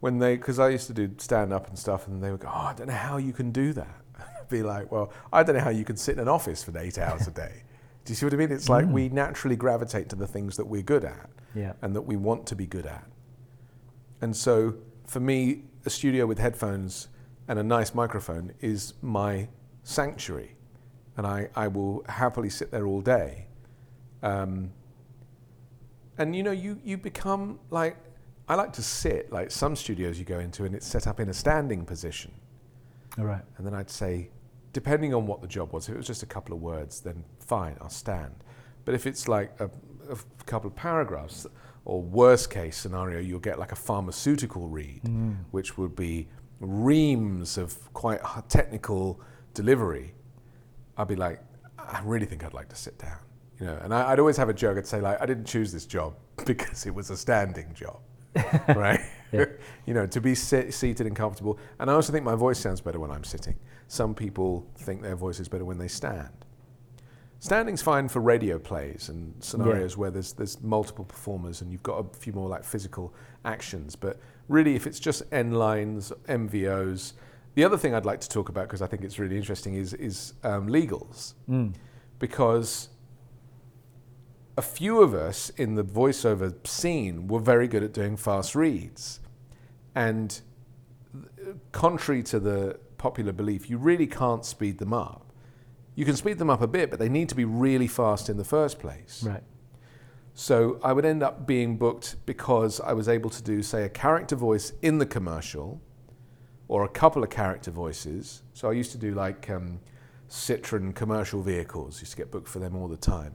[0.00, 2.48] when they, because I used to do stand up and stuff, and they would go,
[2.48, 3.96] Oh, I don't know how you can do that.
[4.50, 6.98] Be like, Well, I don't know how you can sit in an office for eight
[6.98, 7.62] hours a day.
[8.04, 8.52] Do you see what I mean?
[8.52, 8.92] It's like mm.
[8.92, 11.72] we naturally gravitate to the things that we're good at Yeah.
[11.82, 13.06] and that we want to be good at.
[14.20, 14.74] And so
[15.06, 17.08] for me, a studio with headphones
[17.50, 19.48] and a nice microphone is my
[19.82, 20.54] sanctuary.
[21.16, 23.48] And I, I will happily sit there all day.
[24.22, 24.70] Um,
[26.16, 27.96] and you know, you, you become like,
[28.48, 31.28] I like to sit, like some studios you go into and it's set up in
[31.28, 32.30] a standing position.
[33.18, 33.42] All right.
[33.56, 34.30] And then I'd say,
[34.72, 37.24] depending on what the job was, if it was just a couple of words, then
[37.40, 38.44] fine, I'll stand.
[38.84, 39.68] But if it's like a,
[40.08, 41.48] a couple of paragraphs,
[41.84, 45.00] or worst case scenario, you'll get like a pharmaceutical read,
[45.50, 46.28] which would be
[46.60, 49.20] reams of quite technical
[49.54, 50.14] delivery.
[50.96, 51.40] I'd be like,
[51.78, 53.18] I really think I'd like to sit down.
[53.58, 54.78] You know, and I, I'd always have a joke.
[54.78, 56.14] I'd say like, I didn't choose this job
[56.46, 58.00] because it was a standing job,
[58.68, 59.00] right?
[59.32, 59.46] Yeah.
[59.86, 61.58] you know, to be sit, seated and comfortable.
[61.78, 63.56] And I also think my voice sounds better when I'm sitting.
[63.88, 66.30] Some people think their voice is better when they stand.
[67.40, 71.94] Standing's fine for radio plays and scenarios where there's there's multiple performers and you've got
[71.94, 73.14] a few more like physical
[73.46, 73.96] actions.
[73.96, 74.20] But
[74.50, 77.14] really, if it's just N lines, MVOs,
[77.54, 79.92] The other thing I'd like to talk about because I think it's really interesting is
[79.94, 81.34] is um, legals,
[82.18, 82.88] because
[84.56, 89.20] a few of us in the voiceover scene were very good at doing fast reads,
[89.94, 90.40] and
[91.16, 95.32] uh, contrary to the popular belief, you really can't speed them up.
[95.94, 98.36] You can speed them up a bit, but they need to be really fast in
[98.36, 99.24] the first place.
[99.24, 99.42] Right.
[100.34, 103.88] So I would end up being booked because I was able to do, say, a
[103.88, 105.80] character voice in the commercial
[106.68, 108.42] or a couple of character voices.
[108.54, 109.80] So I used to do like um,
[110.28, 113.34] Citroen commercial vehicles, used to get booked for them all the time.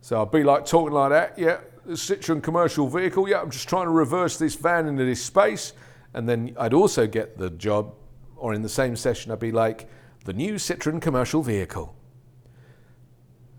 [0.00, 3.68] So I'd be like talking like that, yeah, the Citroen commercial vehicle, yeah, I'm just
[3.68, 5.72] trying to reverse this van into this space.
[6.14, 7.94] And then I'd also get the job,
[8.36, 9.88] or in the same session, I'd be like,
[10.24, 11.96] the new Citroen commercial vehicle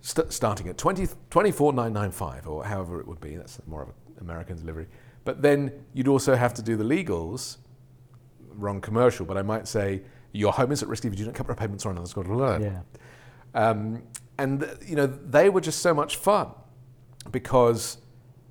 [0.04, 3.36] st- starting at 20, 24,995 or however it would be.
[3.36, 4.88] That's more of an American delivery.
[5.26, 7.58] But then you'd also have to do the legals.
[8.52, 11.34] Wrong commercial, but I might say your home is at risk if you do not
[11.34, 12.24] cover up payments or another score.
[12.62, 12.82] Yeah.
[13.56, 14.04] Um,
[14.38, 16.50] and you know they were just so much fun
[17.32, 17.98] because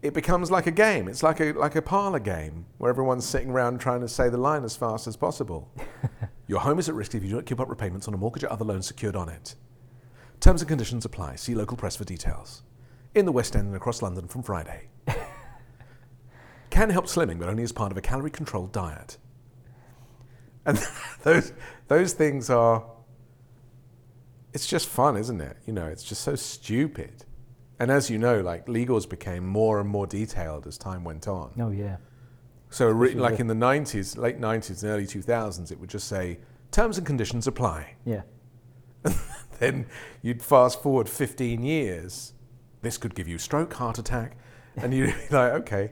[0.00, 1.06] it becomes like a game.
[1.08, 4.38] It's like a like a parlor game where everyone's sitting around trying to say the
[4.38, 5.70] line as fast as possible.
[6.48, 8.42] Your home is at risk if you do not keep up repayments on a mortgage
[8.44, 9.54] or other loan secured on it.
[10.42, 11.36] Terms and conditions apply.
[11.36, 12.64] See local press for details.
[13.14, 14.88] In the West End and across London from Friday.
[16.70, 19.18] Can help slimming, but only as part of a calorie controlled diet.
[20.66, 20.84] And
[21.22, 21.52] those
[21.86, 22.84] those things are
[24.52, 25.58] it's just fun, isn't it?
[25.64, 27.24] You know, it's just so stupid.
[27.78, 31.52] And as you know, like legals became more and more detailed as time went on.
[31.60, 31.98] Oh yeah.
[32.68, 36.40] So, re- like in the 90s, late 90s and early 2000s, it would just say
[36.72, 37.94] terms and conditions apply.
[38.04, 38.22] Yeah.
[39.62, 39.86] Then
[40.22, 42.32] you'd fast forward 15 years.
[42.80, 44.36] This could give you stroke, heart attack,
[44.76, 45.90] and you'd be like, okay,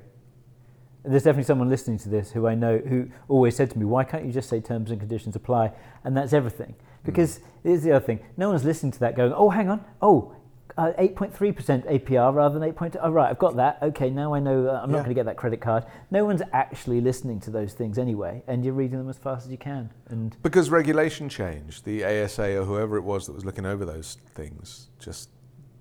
[1.04, 4.02] There's definitely someone listening to this who I know who always said to me, "Why
[4.02, 6.70] can't you just say terms and conditions apply?" And that's everything.
[6.70, 7.04] Mm.
[7.04, 10.34] Because here's the other thing: no one's listening to that, going, "Oh, hang on, oh."
[10.80, 12.96] Uh, 8.3% APR rather than 8.
[13.02, 13.76] Oh, right, I've got that.
[13.82, 15.84] Okay, now I know uh, I'm not going to get that credit card.
[16.10, 19.52] No one's actually listening to those things anyway, and you're reading them as fast as
[19.52, 19.90] you can.
[20.08, 21.84] And because regulation changed.
[21.84, 25.28] The ASA or whoever it was that was looking over those things just,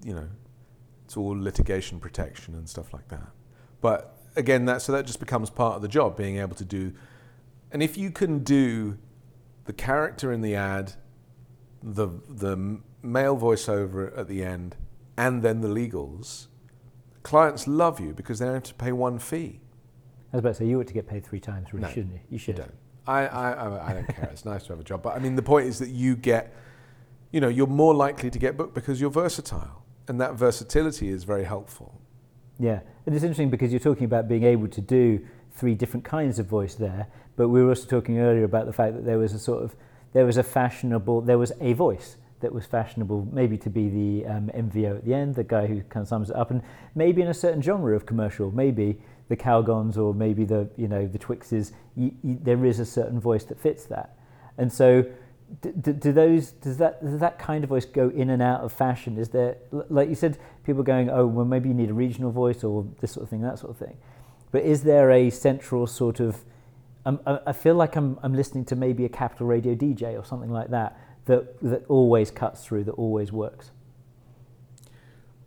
[0.04, 0.28] you know,
[1.06, 3.30] it's all litigation protection and stuff like that.
[3.80, 6.92] But again, that so that just becomes part of the job, being able to do.
[7.72, 8.98] And if you can do
[9.64, 10.92] the character in the ad,
[11.82, 14.76] the the male voiceover at the end,
[15.20, 16.48] and then the legals,
[17.24, 19.60] clients love you because they don't have to pay one fee.
[20.32, 22.14] I was about to say, you ought to get paid three times, really, No, shouldn't
[22.14, 22.20] you?
[22.30, 22.56] You should.
[22.56, 22.74] don't.
[23.06, 24.30] I, I, I, I don't care.
[24.32, 25.02] It's nice to have a job.
[25.04, 26.56] But I mean, the point is that you get,
[27.32, 29.84] you know, you're more likely to get booked because you're versatile.
[30.08, 32.00] And that versatility is very helpful.
[32.58, 36.40] Yeah, and it's interesting because you're talking about being able to do three different kinds
[36.40, 39.34] of voice there, but we were also talking earlier about the fact that there was
[39.34, 39.76] a sort of
[40.14, 44.26] there was a fashionable there was a voice that was fashionable maybe to be the
[44.28, 46.62] um, MVO at the end, the guy who kind of sums it up, and
[46.96, 51.08] maybe in a certain genre of commercial, maybe the Calgons or maybe the you know
[51.08, 54.18] the Twixes, there is a certain voice that fits that,
[54.58, 55.06] and so.
[55.64, 58.72] Do, do, those does that does that kind of voice go in and out of
[58.72, 59.18] fashion?
[59.18, 62.64] Is there like you said, people going, oh well, maybe you need a regional voice
[62.64, 63.98] or this sort of thing, that sort of thing.
[64.52, 66.44] But is there a central sort of?
[67.04, 70.52] I, I feel like I'm I'm listening to maybe a capital radio DJ or something
[70.52, 70.96] like that
[71.30, 73.70] that that always cuts through, that always works.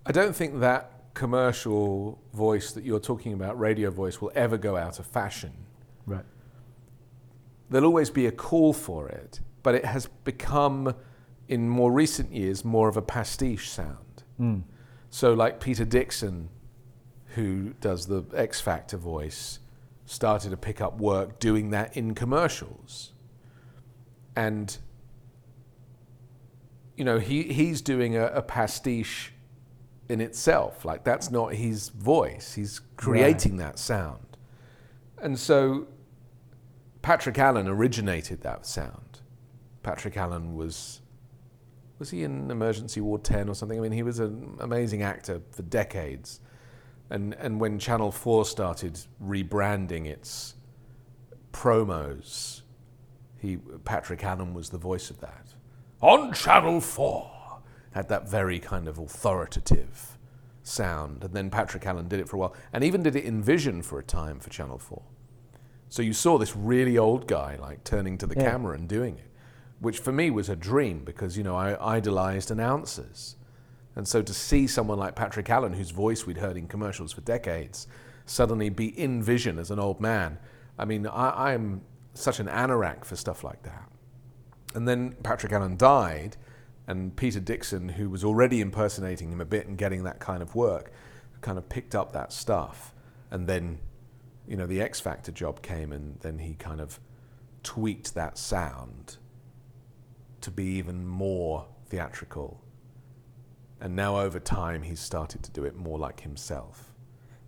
[0.06, 4.76] I don't think that commercial voice that you're talking about, radio voice, will ever go
[4.76, 5.52] out of fashion.
[6.06, 6.24] Right.
[7.68, 10.94] There'll always be a call for it, but it has become,
[11.48, 14.22] in more recent years, more of a pastiche sound.
[14.40, 14.62] Mm.
[15.10, 16.48] So, like Peter Dickson,
[17.34, 19.58] who does the X Factor voice,
[20.06, 23.12] started to pick up work doing that in commercials.
[24.36, 24.78] And,
[26.96, 29.32] you know, he, he's doing a, a pastiche
[30.08, 30.84] in itself.
[30.84, 34.36] Like, that's not his voice, he's creating that sound.
[35.20, 35.86] And so,
[37.00, 39.20] Patrick Allen originated that sound.
[39.82, 41.02] Patrick Allen was
[42.02, 43.78] was he in Emergency Ward 10 or something?
[43.78, 46.40] I mean, he was an amazing actor for decades.
[47.10, 50.56] And, and when Channel 4 started rebranding its
[51.52, 52.62] promos,
[53.38, 55.51] he, Patrick Allen was the voice of that.
[56.02, 57.30] On Channel 4!
[57.92, 60.18] Had that very kind of authoritative
[60.64, 61.22] sound.
[61.22, 62.54] And then Patrick Allen did it for a while.
[62.72, 65.00] And even did it in Vision for a time for Channel 4.
[65.88, 68.50] So you saw this really old guy like turning to the Yeah.
[68.50, 69.30] camera and doing it,
[69.78, 73.36] which for me was a dream because you know I idolized announcers,
[73.94, 77.20] and so to see someone like Patrick Allen, whose voice we'd heard in commercials for
[77.20, 77.86] decades,
[78.24, 80.38] suddenly be in vision as an old man,
[80.78, 81.82] I mean I, I'm
[82.14, 83.91] such an anorak for stuff like that.
[84.74, 86.36] And then Patrick Allen died,
[86.86, 90.54] and Peter Dickson, who was already impersonating him a bit and getting that kind of
[90.54, 90.92] work,
[91.40, 92.94] kind of picked up that stuff.
[93.30, 93.78] And then,
[94.46, 97.00] you know, the X Factor job came, and then he kind of
[97.62, 99.16] tweaked that sound
[100.40, 102.62] to be even more theatrical.
[103.80, 106.92] And now, over time, he's started to do it more like himself.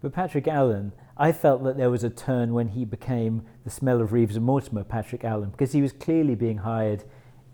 [0.03, 4.01] But Patrick Allen, I felt that there was a turn when he became the smell
[4.01, 7.05] of Reeves and Mortimer, Patrick Allen, because he was clearly being hired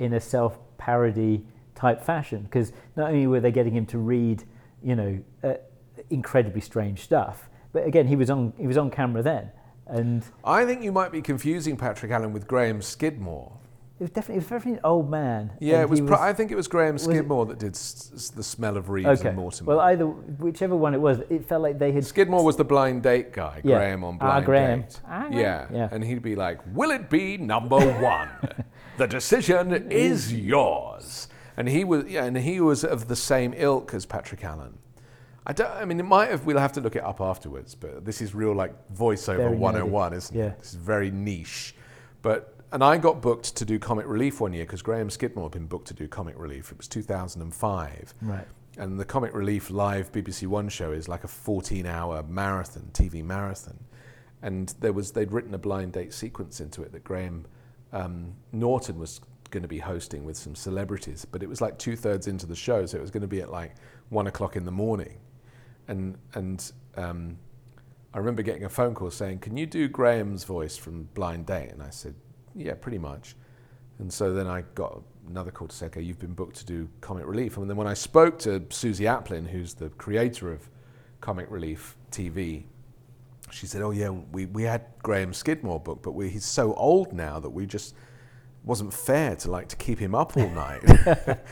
[0.00, 1.44] in a self parody
[1.74, 2.42] type fashion.
[2.42, 4.42] Because not only were they getting him to read,
[4.82, 5.54] you know, uh,
[6.10, 9.50] incredibly strange stuff, but again, he was on he was on camera then,
[9.86, 13.52] and I think you might be confusing Patrick Allen with Graham Skidmore.
[14.00, 15.50] It was definitely, it was definitely an old man.
[15.60, 16.00] Yeah, it was.
[16.00, 19.20] Pro- I think it was Graham Skidmore that did s- s- the smell of Reeves
[19.20, 19.28] okay.
[19.28, 19.68] and Mortimer.
[19.68, 23.02] Well, either whichever one it was, it felt like they had Skidmore was the blind
[23.02, 23.60] date guy.
[23.62, 23.76] Yeah.
[23.76, 24.80] Graham on Ah, blind Graham.
[24.82, 25.00] date.
[25.06, 25.32] Ah, Graham.
[25.38, 25.66] yeah.
[25.70, 25.88] Yeah.
[25.92, 28.28] and he'd be like, "Will it be number one?
[28.96, 33.92] the decision is yours." And he was, yeah, and he was of the same ilk
[33.92, 34.78] as Patrick Allen.
[35.46, 35.70] I don't.
[35.72, 36.46] I mean, it might have.
[36.46, 37.74] We'll have to look it up afterwards.
[37.74, 39.58] But this is real, like voiceover Very nerdy.
[39.58, 40.44] 101, isn't Yeah.
[40.46, 40.56] it?
[40.60, 41.74] It's very niche.
[42.22, 45.52] But and I got booked to do comic relief one year because Graham Skidmore had
[45.52, 46.70] been booked to do comic relief.
[46.70, 48.14] It was 2005.
[48.22, 48.46] right.
[48.78, 53.78] And the Comic Relief live BBC One show is like a 14-hour marathon, TV marathon.
[54.42, 57.46] And there was they'd written a blind date sequence into it that Graham
[57.92, 61.96] um, Norton was going to be hosting with some celebrities, but it was like two
[61.96, 63.74] thirds into the show, so it was going to be at like
[64.08, 65.18] one o'clock in the morning.
[65.88, 67.36] And and um,
[68.14, 71.70] I remember getting a phone call saying, "Can you do Graham's voice from Blind Date?"
[71.70, 72.14] And I said,
[72.54, 73.36] "Yeah, pretty much."
[74.00, 76.88] And so then I got another call to say, okay, you've been booked to do
[77.00, 77.56] Comic Relief.
[77.56, 80.68] And then when I spoke to Suzi Aplin, who's the creator of
[81.20, 82.64] Comic Relief TV,
[83.50, 87.12] she said, oh yeah, we, we had Graham Skidmore booked, but we, he's so old
[87.12, 87.94] now that we just
[88.64, 90.82] wasn't fair to like to keep him up all night.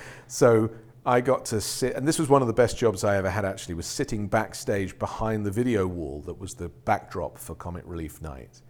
[0.26, 0.70] so
[1.04, 3.44] I got to sit, and this was one of the best jobs I ever had
[3.44, 8.22] actually, was sitting backstage behind the video wall that was the backdrop for Comic Relief
[8.22, 8.62] Night.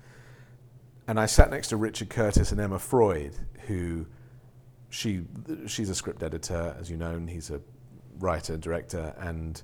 [1.09, 3.35] And I sat next to Richard Curtis and Emma Freud,
[3.67, 4.05] who
[4.91, 5.23] she
[5.67, 7.63] she's a script editor, as you know, and he's a
[8.19, 9.63] writer, director, and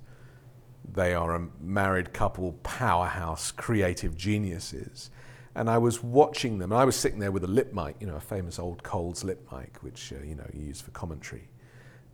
[0.90, 5.10] they are a married couple, powerhouse, creative geniuses.
[5.54, 8.06] And I was watching them, and I was sitting there with a lip mic, you
[8.06, 11.50] know, a famous old Coles lip mic, which uh, you know you use for commentary,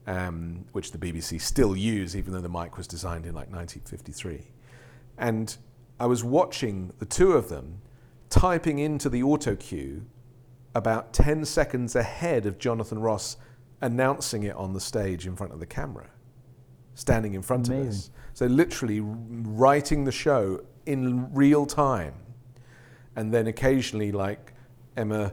[0.09, 4.43] um, which the BBC still use, even though the mic was designed in like 1953.
[5.18, 5.57] And
[6.01, 7.81] I was watching the two of them
[8.31, 10.07] typing into the auto cue
[10.74, 13.37] about 10 seconds ahead of Jonathan Ross
[13.81, 16.09] announcing it on the stage in front of the camera,
[16.95, 18.11] standing in front of us.
[18.35, 22.14] So, literally writing the show in real time.
[23.16, 24.55] And then occasionally, like
[24.97, 25.33] Emma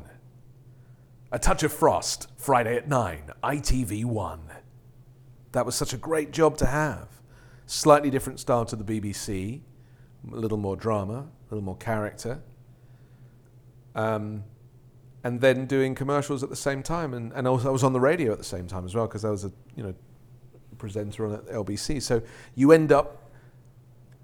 [1.32, 4.39] A Touch of Frost, Friday at 9, ITV1
[5.51, 7.08] that was such a great job to have.
[7.66, 9.62] Slightly different style to the BBC,
[10.32, 12.41] a little more drama, a little more character.
[13.95, 14.43] Um,
[15.24, 17.99] and then doing commercials at the same time, and, and also I was on the
[17.99, 19.95] radio at the same time as well because I was a you know
[20.78, 22.01] presenter on at LBC.
[22.01, 22.21] So
[22.55, 23.30] you end up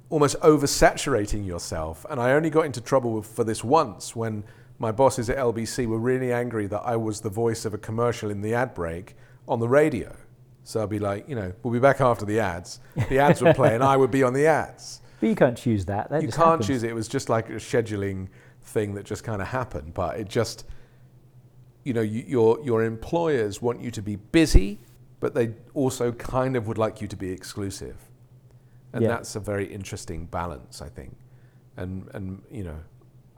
[0.10, 2.06] almost oversaturating yourself.
[2.10, 4.44] And I only got into trouble with, for this once when
[4.78, 8.30] my bosses at LBC were really angry that I was the voice of a commercial
[8.30, 9.16] in the ad break
[9.48, 10.16] on the radio.
[10.64, 12.80] So I'd be like, you know, we'll be back after the ads.
[13.10, 15.00] The ads would play, and I would be on the ads.
[15.20, 16.10] But you can't choose that.
[16.10, 16.68] that you can't happens.
[16.68, 16.90] choose it.
[16.90, 18.28] It was just like a scheduling
[18.62, 20.66] thing that just kind of happened, but it just,
[21.86, 24.82] you know, you, your your employers want you to be busy,
[25.24, 27.96] but they also kind of would like you to be exclusive,
[28.92, 29.08] and Yeah.
[29.08, 31.16] that's a very interesting balance, I think,
[31.78, 32.80] and and you know,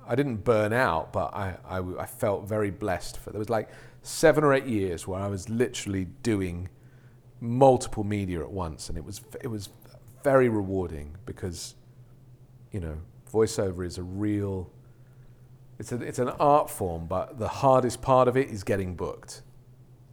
[0.08, 1.58] I didn't burn out, but I
[2.00, 3.70] I felt very blessed for there was like
[4.02, 6.70] seven or eight years where I was literally doing
[7.40, 9.70] multiple media at once, and it was it was
[10.24, 11.76] very rewarding because
[12.72, 12.98] you know
[13.32, 14.72] voiceover is a real
[15.78, 19.44] it's a, it's an art form, but the hardest part of it is getting booked,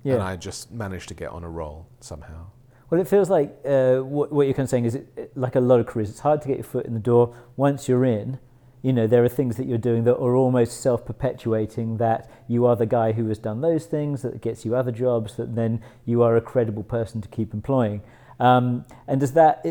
[0.05, 0.15] Yeah.
[0.15, 2.47] and I just managed to get on a roll somehow.
[2.91, 5.55] Well, it feels like uh, what, what you're kind of saying is it, it- like
[5.57, 6.11] a lot of careers.
[6.11, 7.35] It's hard to get your foot in the door.
[7.57, 8.39] Once you're in,
[8.83, 11.97] you know, there are things that you're doing that are almost self-perpetuating.
[11.99, 15.37] That you are the guy who has done those things that gets you other jobs.
[15.37, 18.03] That then you are a credible person to keep employing.
[18.43, 19.65] Um, and does that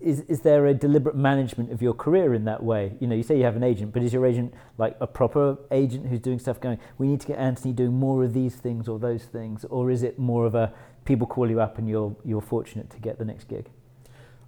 [0.00, 2.94] is is there a deliberate management of your career in that way?
[3.00, 5.58] You know, you say you have an agent, but is your agent like a proper
[5.72, 6.60] agent who's doing stuff?
[6.60, 9.90] Going, we need to get Anthony doing more of these things or those things, or
[9.90, 10.72] is it more of a
[11.04, 13.70] people call you up and you're you're fortunate to get the next gig?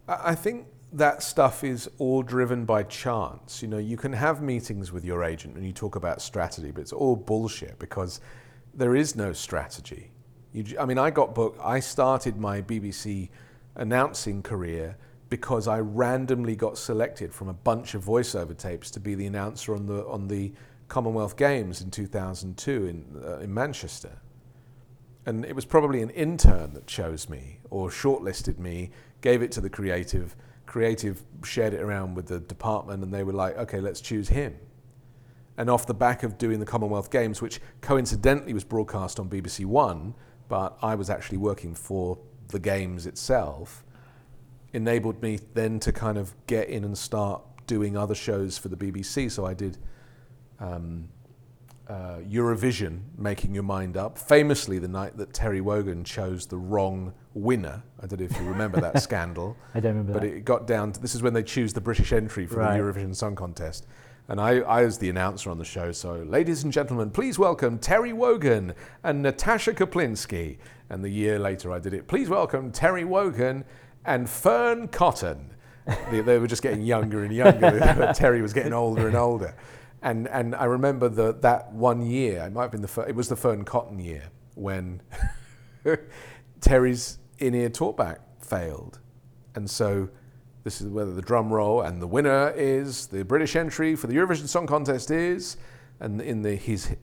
[0.07, 3.61] I think that stuff is all driven by chance.
[3.61, 6.83] You know, you can have meetings with your agent and you talk about strategy, but
[6.83, 8.21] it's all bullshit because
[8.73, 10.13] there is no strategy.
[10.53, 11.59] You, I mean, I got booked.
[11.61, 13.31] I started my BBC
[13.79, 14.97] announcing career
[15.31, 19.74] because I randomly got selected from a bunch of voiceover tapes to be the announcer
[19.74, 20.53] on the on the
[20.89, 24.20] Commonwealth Games in 2002 in uh, in Manchester
[25.29, 29.61] and it was probably an intern that chose me or shortlisted me, gave it to
[29.61, 30.35] the creative.
[30.64, 34.57] Creative shared it around with the department, and they were like, "Okay, let's choose him."
[35.59, 39.66] And off the back of doing the Commonwealth Games, which coincidentally was broadcast on BBC
[39.66, 40.14] One,
[40.49, 42.16] but I was actually working for
[42.49, 43.85] the games itself,
[44.73, 48.77] enabled me then to kind of get in and start doing other shows for the
[48.77, 49.31] BBC.
[49.31, 49.79] So I did
[50.61, 51.09] um,
[51.89, 57.13] uh, Eurovision, Making Your Mind Up, famously the night that Terry Wogan chose the wrong
[57.35, 57.83] winner.
[58.03, 60.29] I don't know if you remember that scandal, I don't remember but that.
[60.37, 62.77] it got down to this is when they choose the British entry for Right.
[62.77, 63.87] the Eurovision Song Contest.
[64.31, 67.79] And I, I was the announcer on the show, so ladies and gentlemen, please welcome
[67.79, 70.59] Terry Wogan and Natasha Kaplinsky.
[70.91, 73.64] And the year later I did it, please welcome Terry Wogan
[74.05, 75.55] and Fearne Cotton.
[76.11, 78.12] they, they were just getting younger and younger.
[78.14, 79.57] Terry was getting older and older.
[80.03, 83.31] And, and I remember the, that one year, it might have been the, it was
[83.31, 84.24] the Fearne Cotton year
[84.57, 85.01] when
[86.61, 88.99] Terry's in-ear talkback failed.
[89.55, 90.11] And so
[90.69, 94.14] this is whether the drum roll and the winner is the British entry for the
[94.14, 95.57] Eurovision Song Contest is,
[95.99, 96.95] and in the, his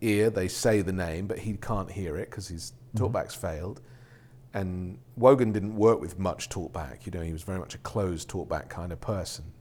[0.00, 3.04] ear they say the name, but he can't hear it because his mm-hmm.
[3.04, 3.82] talkback's failed.
[4.54, 7.04] And Wogan didn't work with much talkback.
[7.04, 9.52] You know, he was very much a closed talkback kind of person,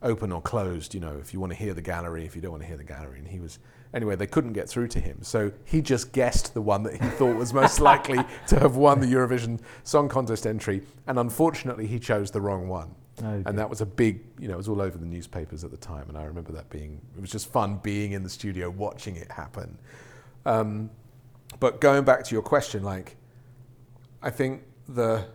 [0.00, 0.94] open or closed.
[0.94, 2.76] You know, if you want to hear the gallery, if you don't want to hear
[2.76, 3.18] the gallery.
[3.18, 3.58] And he was
[3.94, 4.16] anyway.
[4.16, 7.36] They couldn't get through to him, so he just guessed the one that he thought
[7.36, 8.18] was most likely
[8.48, 12.94] to have won the Eurovision Song Contest entry, and unfortunately, he chose the wrong one.
[13.18, 13.42] Okay.
[13.46, 15.76] And that was a big, you know, it was all over the newspapers at the
[15.76, 16.08] time.
[16.08, 19.30] And I remember that being, it was just fun being in the studio watching it
[19.30, 19.78] happen.
[20.46, 20.90] Um,
[21.60, 23.16] but going back to your question, like,
[24.22, 25.26] I think the,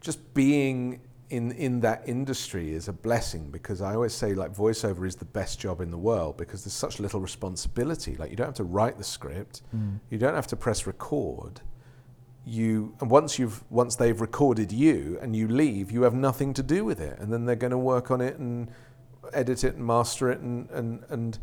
[0.00, 1.00] just being
[1.34, 5.24] in, in that industry is a blessing because I always say, like, voiceover is the
[5.24, 8.16] best job in the world because there's such little responsibility.
[8.16, 9.98] Like, you don't have to write the script, mm.
[10.10, 11.60] you don't have to press record.
[12.46, 16.62] You and once you've once they've recorded you and you leave you have nothing to
[16.62, 17.18] do with it.
[17.18, 18.70] And then they're going to work on it and
[19.32, 21.38] edit it and master it and and and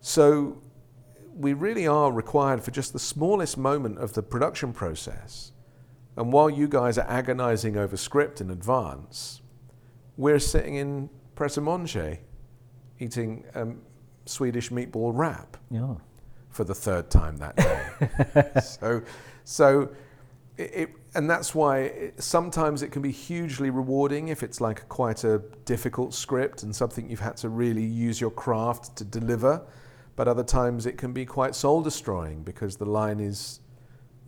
[0.00, 0.62] so
[1.34, 5.50] we really are required for just the smallest moment of the production process
[6.18, 9.40] and while you guys are agonizing over script in advance
[10.16, 12.18] we're sitting in Pret a Manger
[12.98, 13.80] eating um,
[14.26, 15.94] Swedish meatball wrap Yeah.
[16.50, 18.60] for the third time that day.
[18.60, 19.02] so,
[19.44, 19.88] so
[20.56, 24.88] it, it, and that's why it, sometimes it can be hugely rewarding if it's like
[24.88, 29.62] quite a difficult script and something you've had to really use your craft to deliver.
[30.16, 33.60] But other times it can be quite soul destroying because the line is,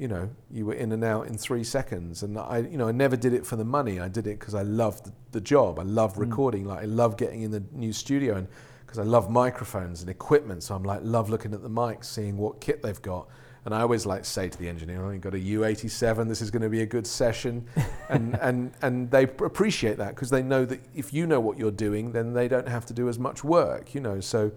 [0.01, 2.23] you know, you were in and out in three seconds.
[2.23, 4.01] And I, you know, I never did it for the money.
[4.01, 5.79] I did it because I loved the, the job.
[5.79, 6.21] I love mm.
[6.21, 6.65] recording.
[6.65, 8.49] Like I love getting in the new studio and
[8.81, 10.63] because I love microphones and equipment.
[10.63, 13.29] So I'm like, love looking at the mics, seeing what kit they've got.
[13.67, 16.29] And I always like say to the engineer, "Oh, you've got a U87.
[16.29, 17.67] This is going to be a good session,"
[18.09, 21.71] and and and they appreciate that because they know that if you know what you're
[21.71, 24.19] doing, then they don't have to do as much work, you know.
[24.19, 24.51] So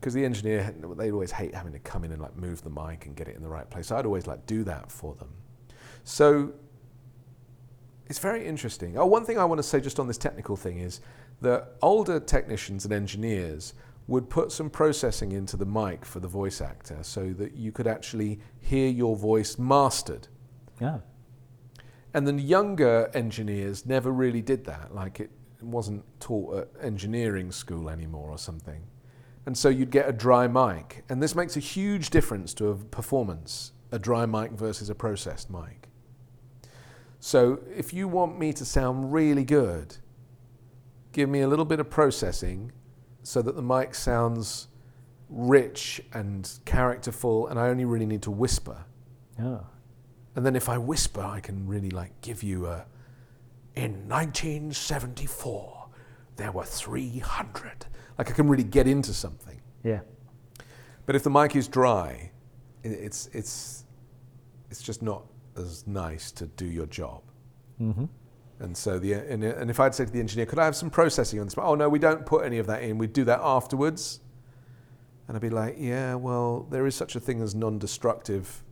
[0.00, 3.06] because the engineer they'd always hate having to come in and like move the mic
[3.06, 3.90] and get it in the right place.
[3.90, 5.28] I'd always like do that for them.
[6.04, 6.52] So
[8.06, 8.96] it's very interesting.
[8.96, 11.00] Oh, one thing I want to say just on this technical thing is
[11.40, 13.74] that older technicians and engineers
[14.06, 17.86] would put some processing into the mic for the voice actor so that you could
[17.86, 20.28] actually hear your voice mastered.
[20.80, 21.00] Yeah.
[22.14, 24.94] And then younger engineers never really did that.
[24.94, 25.30] Like it
[25.60, 28.82] wasn't taught at engineering school anymore or something.
[29.48, 31.04] And so you'd get a dry mic.
[31.08, 35.48] And this makes a huge difference to a performance a dry mic versus a processed
[35.48, 35.88] mic.
[37.18, 39.96] So if you want me to sound really good,
[41.12, 42.72] give me a little bit of processing
[43.22, 44.68] so that the mic sounds
[45.30, 48.84] rich and characterful, and I only really need to whisper.
[49.40, 49.64] Oh.
[50.36, 52.84] And then if I whisper, I can really like give you a.
[53.74, 55.88] In 1974,
[56.36, 57.86] there were 300.
[58.18, 59.60] Like I can really get into something.
[59.84, 60.00] Yeah.
[61.06, 62.30] But if the mic is dry,
[62.82, 63.84] it's it's
[64.70, 65.24] it's just not
[65.56, 67.22] as nice to do your job.
[67.80, 68.04] Mm-hmm.
[68.60, 70.90] And so the and, and if I'd say to the engineer, could I have some
[70.90, 71.54] processing on this?
[71.56, 72.98] Oh no, we don't put any of that in.
[72.98, 74.20] We do that afterwards.
[75.28, 78.64] And I'd be like, yeah, well, there is such a thing as non-destructive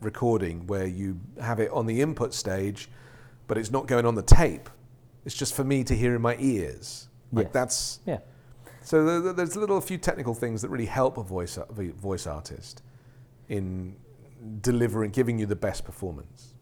[0.00, 2.88] recording where you have it on the input stage,
[3.46, 4.68] but it's not going on the tape.
[5.24, 7.08] It's just for me to hear in my ears.
[7.32, 7.52] Like Yes.
[7.52, 8.18] that's Yeah.
[8.88, 11.66] So there- there- there's a little few technical things that really help a voice a
[11.92, 12.82] voice artist
[13.46, 13.96] in
[14.62, 16.54] delivering, giving you the best performance.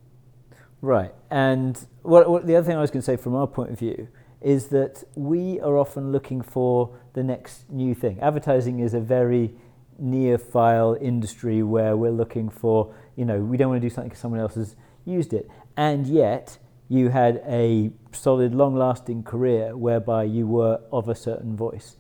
[0.83, 1.15] Right.
[1.31, 3.79] And what, what the other thing I was going to say from our point of
[3.79, 4.09] view
[4.41, 8.19] is that we are often looking for the next new thing.
[8.19, 9.55] Advertising is a very
[10.03, 14.21] neophile industry where we're looking for, you know, we don't want to do something because
[14.21, 14.75] someone else has
[15.05, 15.49] used it.
[15.77, 16.59] And yet,
[16.89, 21.97] you had a solid, long-lasting career whereby you were of a certain voice.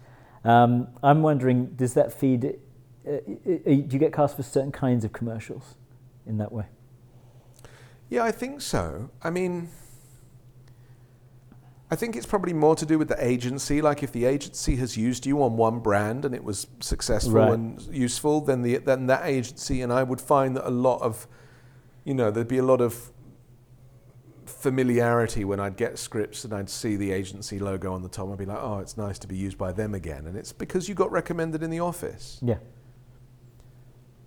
[0.46, 2.44] Um, I'm wondering, does that feed?
[3.06, 3.18] Uh, uh, uh,
[3.64, 5.74] do you get cast for certain kinds of commercials
[6.24, 6.66] in that way?
[8.08, 9.10] Yeah, I think so.
[9.24, 9.68] I mean,
[11.90, 13.82] I think it's probably more to do with the agency.
[13.82, 17.52] Like if the agency has used you on one brand and it was successful Right.
[17.52, 21.26] and useful, then the then that agency and I would find that a lot of,
[22.04, 23.10] you know, there'd be a lot of
[24.66, 28.32] familiarity when I'd get scripts and I'd see the agency logo on the top.
[28.32, 30.88] I'd be like, oh, it's nice to be used by them again, and it's because
[30.88, 32.40] you got recommended in the office.
[32.42, 32.58] Yeah.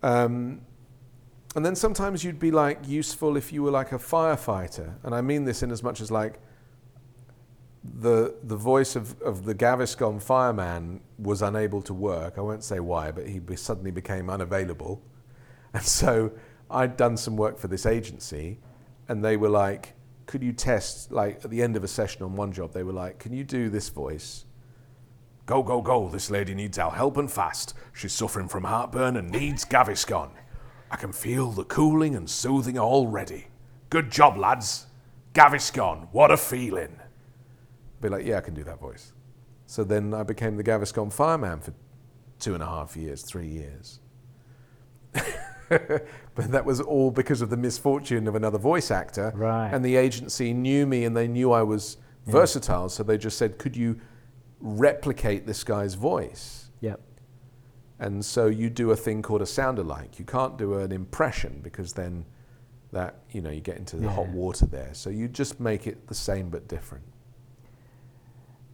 [0.02, 0.62] Um,
[1.58, 5.20] and then sometimes you'd be like useful if you were like a firefighter, and I
[5.20, 6.40] mean this in as much as like
[7.84, 12.38] the the voice of, of the Gaviscon fireman was unable to work.
[12.38, 15.02] I won't say why, but he be, suddenly became unavailable,
[15.74, 16.32] and so
[16.72, 18.60] I'd done some work for this agency,
[19.10, 19.96] and they were like,
[20.30, 22.72] "Could you test like at the end of a session on one job?
[22.72, 24.46] They were like, "Can you do this voice?"
[25.48, 26.08] Go, go, go.
[26.08, 27.74] This lady needs our help and fast.
[27.94, 30.30] She's suffering from heartburn and needs Gaviscon.
[30.92, 33.48] I can feel the cooling and soothing already.
[33.90, 34.86] Good job, lads.
[35.34, 37.00] Gaviscon, what a feeling.
[38.00, 39.14] Be like, yeah, I can do that voice.
[39.66, 41.74] So then I became the Gaviscon fireman for
[42.38, 44.02] two and a half years, three years.
[46.36, 49.32] but that was all because of the misfortune of another voice actor.
[49.36, 49.70] Right.
[49.72, 52.90] And the agency knew me and they knew I was versatile.
[52.90, 54.00] So they just said, could you
[54.60, 56.72] replicate this guy's voice?
[56.82, 57.02] Yep.
[58.00, 60.20] And so you do a thing called a sound alike.
[60.20, 62.26] You can't do an impression because then
[62.92, 64.94] that, you know, you get into the hot water there.
[64.94, 67.04] So you just make it the same but different.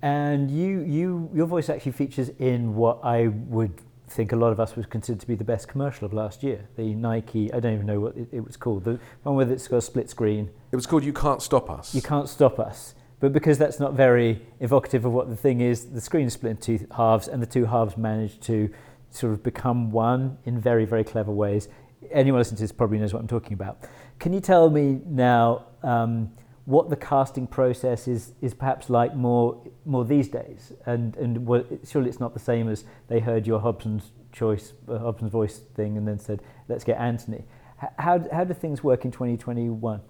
[0.02, 4.60] And you, you, your voice actually features in what I would think a lot of
[4.60, 6.68] us would considered to be the best commercial of last year.
[6.78, 9.68] The Nike, I don't even know what it, it was called, the one with it's
[9.68, 10.50] got a split screen.
[10.72, 11.96] It was called You Can't Stop Us.
[11.96, 12.96] You can't stop us.
[13.20, 16.52] But because that's not very evocative of what the thing is, the screen is split
[16.52, 18.70] into two halves, and the two halves manage to
[19.10, 21.70] sort of become one in very, very clever ways.
[22.12, 23.80] Anyone listening to this probably knows what I'm talking about.
[24.20, 26.32] Can you tell me now um,
[26.66, 30.74] what the casting process is, is perhaps like more, more these days?
[30.86, 34.98] And, and what, surely it's not the same as they heard your Hobson's choice, uh,
[34.98, 37.44] Hobson's voice thing, and then said, let's get Anthony.
[37.84, 40.02] H- How, how do things work in 2021?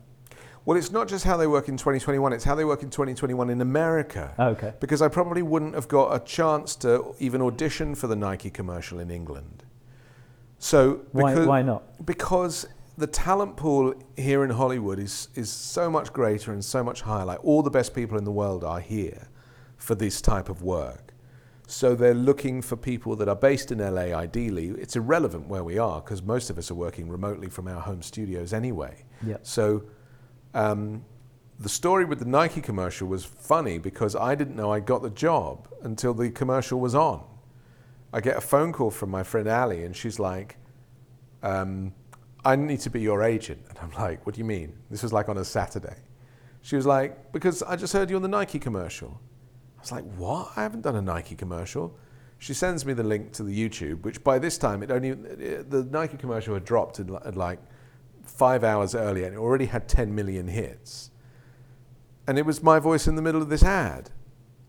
[0.64, 3.50] Well, it's not just how they work in 2021, it's how they work in 2021
[3.52, 4.34] in America.
[4.40, 4.74] Oh, okay.
[4.80, 9.00] Because I probably wouldn't have got a chance to even audition for the Nike commercial
[9.00, 9.64] in England.
[10.58, 11.84] So, Why, why not?
[12.06, 12.66] because
[12.98, 17.26] the talent pool here in Hollywood is, is so much greater and so much higher.
[17.26, 19.28] Like all the best people in the world are here
[19.78, 21.14] for this type of work.
[21.68, 24.68] So they're looking for people that are based in LA ideally.
[24.70, 28.02] It's irrelevant where we are because most of us are working remotely from our home
[28.02, 29.04] studios anyway.
[29.26, 29.40] Yep.
[29.46, 29.84] So
[30.54, 31.04] um,
[31.60, 35.10] the story with the Nike commercial was funny because I didn't know I got the
[35.10, 37.26] job until the commercial was on.
[38.14, 40.58] I get a phone call from my friend Ali, and she's like,
[41.44, 41.94] um,
[42.46, 43.66] I need to be your agent.
[43.70, 44.78] And I'm like, What do you mean?
[44.90, 45.98] This was like on a Saturday.
[46.62, 49.20] She was like, Because I just heard you on the Nike commercial.
[49.78, 50.52] I was like, what?
[50.56, 51.96] I haven't done a Nike commercial.
[52.40, 55.88] She sends me the link to the YouTube, which by this time it only the
[55.92, 57.60] Nike commercial had dropped at like
[58.24, 61.12] five hours earlier, and it already had 10 million hits.
[62.28, 64.10] And it was my voice in the middle of this ad.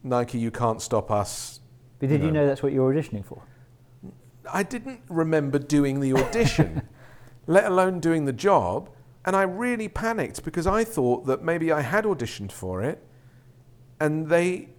[0.02, 1.60] Nike, you can't stop us.
[1.98, 3.42] But did you know, you know that's what you were auditioning for?
[4.52, 6.86] I didn't remember doing the audition,
[7.46, 8.90] let alone doing the job.
[9.24, 13.02] And I really panicked because I thought that maybe I had auditioned for it
[13.98, 14.70] and they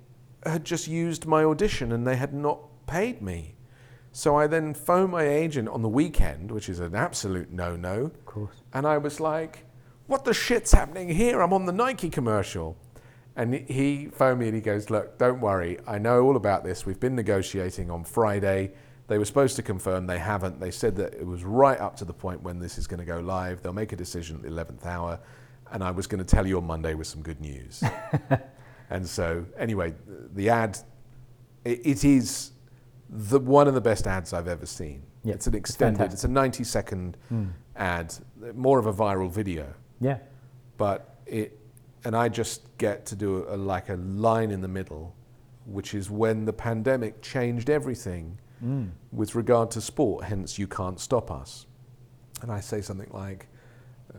[0.45, 3.55] had just used my audition and they had not paid me.
[4.11, 8.05] So I then phoned my agent on the weekend, which is an absolute no no.
[8.05, 8.55] Of course.
[8.73, 9.65] And I was like,
[10.07, 11.41] what the shit's happening here?
[11.41, 12.77] I'm on the Nike commercial.
[13.35, 15.77] And he phoned me and he goes, Look, don't worry.
[15.85, 16.85] I know all about this.
[16.85, 18.71] We've been negotiating on Friday.
[19.07, 20.05] They were supposed to confirm.
[20.05, 20.59] They haven't.
[20.59, 23.05] They said that it was right up to the point when this is going to
[23.05, 23.61] go live.
[23.61, 25.19] They'll make a decision at the 11th hour.
[25.71, 27.83] And I was going to tell you on Monday with some good news.
[28.89, 29.93] and so, anyway,
[30.33, 30.77] the ad,
[31.63, 32.51] it, it is
[33.09, 35.03] the one of the best ads I've ever seen.
[35.23, 35.35] Yep.
[35.35, 37.49] It's an extended, it's, it's a 90 second mm.
[37.75, 38.13] ad,
[38.55, 39.73] more of a viral video.
[39.99, 40.19] Yeah.
[40.77, 41.59] But it,
[42.03, 45.15] and I just get to do a, like a line in the middle,
[45.65, 48.89] which is when the pandemic changed everything mm.
[49.11, 51.65] with regard to sport, hence you can't stop us.
[52.41, 53.47] And I say something like,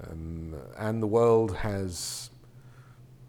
[0.05, 2.31] um, and the world has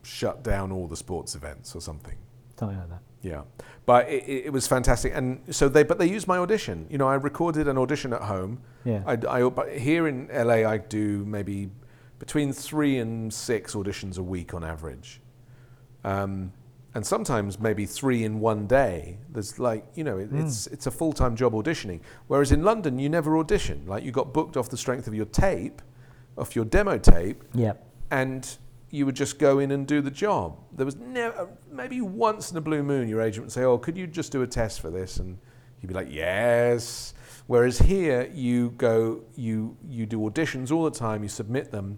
[0.03, 2.17] shut down all the sports events or something.
[2.57, 3.01] Something like that.
[3.21, 3.41] Yeah,
[3.85, 6.87] but it, it, was fantastic, and so they but they used my audition.
[6.89, 8.61] You know, I recorded an audition at home.
[8.85, 9.03] Yeah.
[9.05, 11.69] I, I but here in LA, I do maybe
[12.17, 15.21] between three and six auditions a week on average.
[16.05, 16.53] Um,
[16.95, 19.17] and sometimes maybe three in one day.
[19.29, 20.43] There's like, you know, it, mm.
[20.43, 21.99] it's, it's a full time job auditioning.
[22.27, 23.85] Whereas in London, you never audition.
[23.85, 25.81] Like, you got booked off the strength of your tape,
[26.37, 27.43] off your demo tape.
[27.53, 27.85] Yep.
[28.11, 28.57] And
[28.89, 30.57] you would just go in and do the job.
[30.75, 33.95] There was never, maybe once in a blue moon, your agent would say, Oh, could
[33.95, 35.17] you just do a test for this?
[35.17, 35.37] And
[35.81, 37.13] you'd be like, Yes.
[37.45, 41.97] Whereas here, you go, you, you do auditions all the time, you submit them.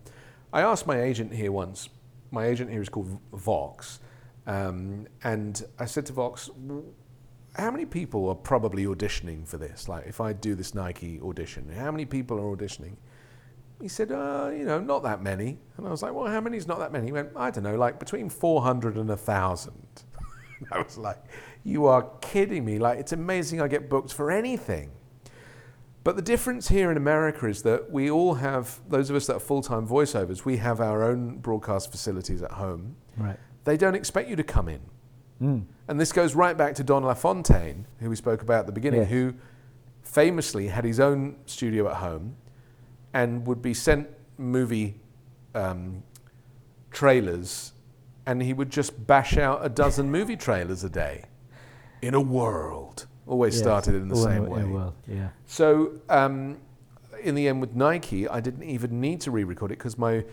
[0.53, 1.89] I asked my agent here once,
[2.31, 3.99] my agent here is called Vox,
[4.47, 6.49] um, and I said to Vox,
[7.55, 9.87] how many people are probably auditioning for this?
[9.87, 12.95] Like, if I do this Nike audition, how many people are auditioning?
[13.81, 15.57] He said, uh, you know, not that many.
[15.77, 17.07] And I was like, well, how many is not that many?
[17.07, 19.73] He went, I don't know, like between 400 and 1,000.
[20.71, 21.17] I was like,
[21.63, 22.77] you are kidding me.
[22.79, 24.91] Like, it's amazing I get booked for anything.
[26.03, 29.35] But the difference here in America is that we all have, those of us that
[29.35, 32.95] are full time voiceovers, we have our own broadcast facilities at home.
[33.17, 33.37] Right.
[33.63, 34.81] They don't expect you to come in.
[35.41, 35.65] Mm.
[35.87, 39.05] And this goes right back to Don LaFontaine, who we spoke about at the beginning,
[39.05, 39.33] who
[40.03, 42.35] famously had his own studio at home
[43.13, 44.07] and would be sent
[44.37, 44.99] movie
[45.53, 46.03] um,
[46.91, 47.73] trailers,
[48.25, 51.25] and he would just bash out a dozen movie trailers a day
[52.01, 53.63] in a world always yes.
[53.63, 54.63] started in the same way.
[54.65, 55.29] Well, yeah.
[55.45, 56.57] So um,
[57.23, 60.25] in the end, with Nike, I didn't even need to re-record it because my or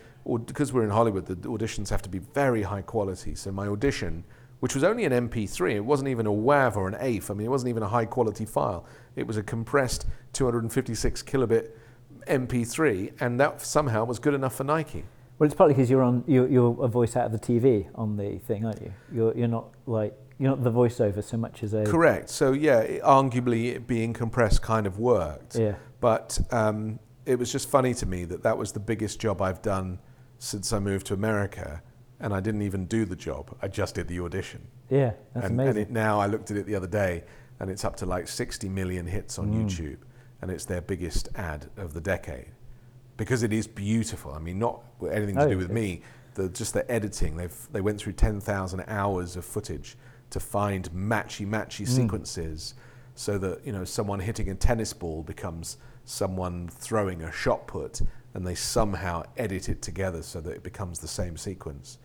[0.45, 3.35] because we're in Hollywood, the auditions have to be very high quality.
[3.35, 4.25] So my audition,
[4.61, 7.31] which was only an MP3, it wasn't even a WAV or an AIF.
[7.31, 8.85] I mean, it wasn't even a high quality file.
[9.17, 11.71] It was a compressed 256 kilobit
[12.27, 15.05] MP3, and that somehow was good enough for Nike.
[15.39, 18.17] Well, it's partly because you're on you're, you're a voice out of the TV on
[18.17, 18.93] the thing, aren't you?
[19.13, 22.29] You're you're not like you're not the voiceover so much as a correct.
[22.29, 25.57] So yeah, it, arguably it being compressed kind of worked.
[25.57, 25.77] Yeah.
[26.01, 29.63] But um, it was just funny to me that that was the biggest job I've
[29.63, 29.99] done
[30.39, 31.83] since I moved to America,
[32.21, 33.57] and I didn't even do the job.
[33.63, 34.67] I just did the audition.
[34.91, 35.69] Yeah, that's and, amazing.
[35.69, 37.25] And it, now I looked at it the other day,
[37.61, 39.65] and it's up to like 60 million hits on mm.
[39.65, 39.99] YouTube,
[40.43, 42.53] and it's their biggest ad of the decade
[43.19, 44.33] because it is beautiful.
[44.33, 44.83] I mean, not
[45.13, 46.01] anything to oh, do with me.
[46.35, 47.37] The, just the editing.
[47.37, 49.99] They've they went through 10,000 hours of footage
[50.31, 51.89] to find matchy matchy mm.
[51.89, 52.75] sequences
[53.15, 58.01] so that you know someone hitting a tennis ball becomes someone throwing a shot put
[58.39, 61.99] and they somehow edit it together so that it becomes the same sequence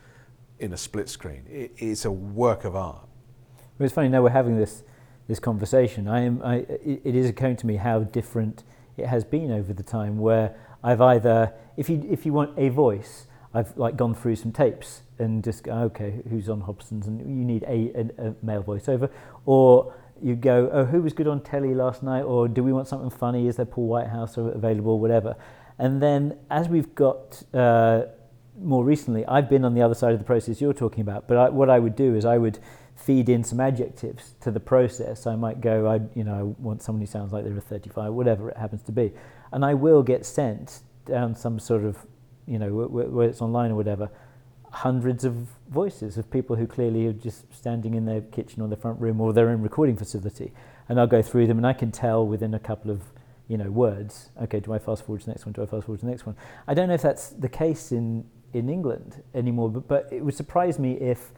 [0.58, 1.44] in a split screen.
[1.48, 3.08] It, it's a work of art.
[3.78, 4.82] Well, it's funny now we're having this
[5.28, 8.64] this conversation I am I, it, is occurring to me how different
[8.98, 12.70] it has been over the time where I've either if you if you want a
[12.70, 17.20] voice I've like gone through some tapes and just go, okay, who's on Hobson's, and
[17.20, 19.12] you need a, a, a male voiceover,
[19.46, 22.88] or you go, oh, who was good on telly last night, or do we want
[22.88, 23.48] something funny?
[23.48, 25.36] Is there Paul Whitehouse available, whatever?
[25.80, 28.04] And then as we've got uh,
[28.60, 31.38] more recently, I've been on the other side of the process you're talking about, but
[31.38, 32.60] I, what I would do is I would
[32.96, 35.26] feed in some adjectives to the process.
[35.26, 38.14] I might go, I, you know, I want someone who sounds like they're a 35,
[38.14, 39.12] whatever it happens to be,
[39.52, 41.98] and I will get sent down some sort of
[42.48, 44.10] you know, where it's online or whatever,
[44.72, 48.78] hundreds of voices of people who clearly are just standing in their kitchen or their
[48.78, 50.52] front room or their own recording facility,
[50.90, 53.13] and I'll go through them and I can tell within a couple of
[53.48, 54.30] you know words.
[54.44, 55.54] Okay, do I fast forward to the next one?
[55.54, 56.36] Do I fast forward to the next one?
[56.68, 60.36] I don't know if that's the case in in England anymore, but, but it would
[60.36, 61.32] surprise me if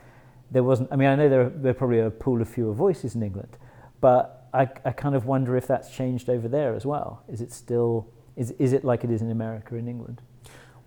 [0.51, 0.91] there wasn't.
[0.91, 3.57] I mean, I know there are, there probably a pool of fewer voices in England,
[4.01, 7.23] but I, I kind of wonder if that's changed over there as well.
[7.27, 10.21] Is it still is is it like it is in America in England?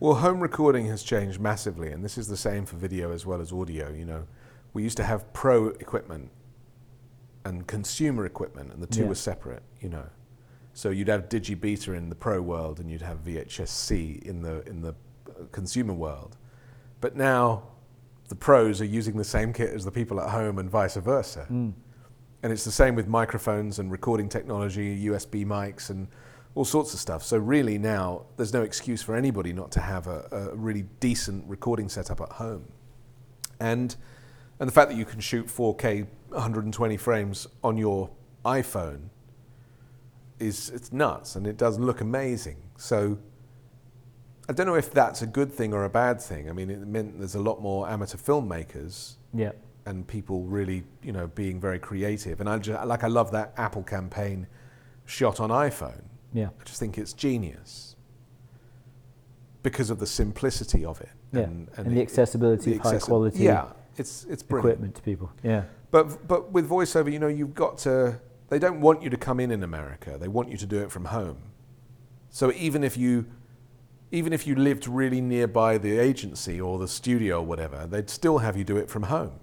[0.00, 3.40] Well, home recording has changed massively, and this is the same for video as well
[3.40, 3.90] as audio.
[3.90, 4.26] You know,
[4.72, 6.30] we used to have pro equipment
[7.44, 9.08] and consumer equipment, and the two Yeah.
[9.08, 9.62] were separate.
[9.80, 10.04] You know,
[10.74, 14.82] so you'd have Digibeta in the pro world, and you'd have VHS-C in the in
[14.82, 14.94] the
[15.28, 16.36] uh, consumer world.
[17.00, 17.64] But now,
[18.28, 21.46] the pros are using the same kit as the people at home, and vice versa.
[21.50, 21.72] Mm.
[22.42, 26.06] And it's the same with microphones and recording technology, USB mics, and
[26.54, 27.22] all sorts of stuff.
[27.22, 31.44] So really now, there's no excuse for anybody not to have a, a really decent
[31.48, 32.64] recording setup at home.
[33.60, 33.96] And
[34.60, 38.10] and the fact that you can shoot 4K 120 frames on your
[38.44, 39.10] iPhone
[40.40, 42.56] is it's nuts, and it does look amazing.
[42.76, 43.18] So
[44.48, 46.48] I don't know if that's a good thing or a bad thing.
[46.48, 49.52] I mean, it meant there's a lot more amateur filmmakers Yeah.
[49.84, 52.40] and people really, you know, being very creative.
[52.40, 54.46] And I just, like I love that Apple campaign
[55.04, 56.02] shot on iPhone.
[56.32, 56.48] Yeah.
[56.60, 57.94] I just think it's genius
[59.62, 61.40] because of the simplicity of it Yeah.
[61.42, 64.76] and, And, the it- accessibility the of high quality Yeah, it's it's brilliant.
[64.76, 65.30] equipment to people.
[65.42, 65.64] Yeah.
[65.90, 68.20] But but with voiceover, you know, you've got to.
[68.48, 70.16] They don't want you to come in in America.
[70.18, 71.38] They want you to do it from home.
[72.30, 73.26] So even if you,
[74.10, 78.38] even if you lived really nearby the agency or the studio or whatever, they'd still
[78.38, 79.40] have you do it from home.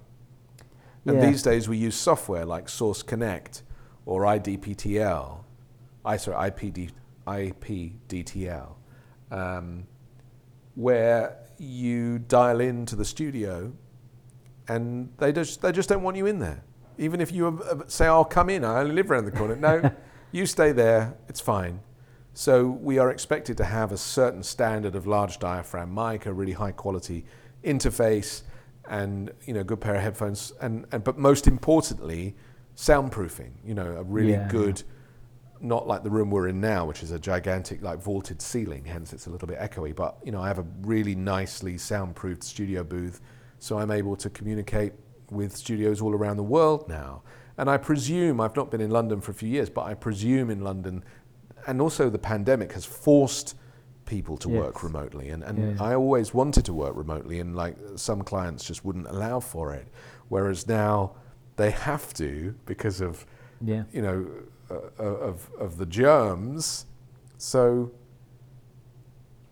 [1.06, 1.30] And Yeah.
[1.30, 3.62] these days we use software like Source Connect
[4.06, 5.44] or IDPTL,
[6.04, 6.92] I sorry IPD,
[7.28, 8.76] IPDTL,
[9.32, 9.86] um,
[10.76, 13.72] where you dial into the studio
[14.68, 16.64] and they just they just don't want you in there.
[16.98, 19.92] Even if you uh, say, "I'll come in, I only live around the corner." No,
[20.32, 21.16] you stay there.
[21.28, 21.80] It's fine.
[22.34, 26.52] So we are expected to have a certain standard of large diaphragm mic, a really
[26.52, 27.26] high quality
[27.64, 28.42] interface,
[28.90, 32.36] and you know, good pair of headphones, and, and but most importantly,
[32.76, 33.52] soundproofing.
[33.66, 34.48] You know, a really Yeah.
[34.50, 34.84] good,
[35.62, 39.14] not like the room we're in now, which is a gigantic like vaulted ceiling, hence
[39.14, 39.96] it's a little bit echoey.
[39.96, 43.22] But you know, I have a really nicely soundproofed studio booth,
[43.60, 44.94] so I'm able to communicate
[45.30, 47.22] with studios all around the world now.
[47.58, 50.50] And I presume I've not been in London for a few years, but I presume
[50.50, 51.04] in London,
[51.68, 53.56] and also the pandemic has forced
[54.06, 55.30] people to work remotely.
[55.30, 55.84] And, and Yeah, yeah.
[55.84, 59.88] I always wanted to work remotely, and like some clients just wouldn't allow for it.
[60.28, 61.16] Whereas now
[61.56, 63.26] they have to because of
[63.62, 63.84] Yeah.
[63.92, 64.28] you know
[64.70, 66.86] uh, of of the germs.
[67.38, 67.92] So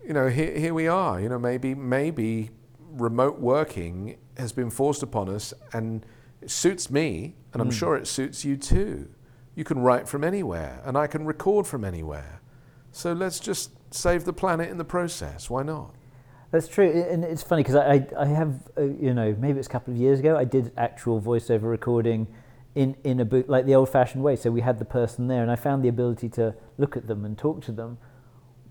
[0.06, 1.20] you know here here we are.
[1.20, 2.50] You know maybe maybe
[2.96, 6.04] remote working has been forced upon us, and
[6.40, 7.72] it suits me, and I'm Mm.
[7.72, 9.08] sure it suits you too.
[9.54, 12.40] You can write from anywhere, and I can record from anywhere.
[12.90, 15.48] So let's just save the planet in the process.
[15.48, 15.94] Why not?
[16.50, 19.70] That's true, and it's funny because I, I, have, uh, you know, maybe it's a
[19.70, 22.28] couple of years ago, I did actual voiceover recording
[22.76, 24.36] in, in a booth, like the old fashioned way.
[24.36, 27.24] So we had the person there, and I found the ability to look at them
[27.24, 27.98] and talk to them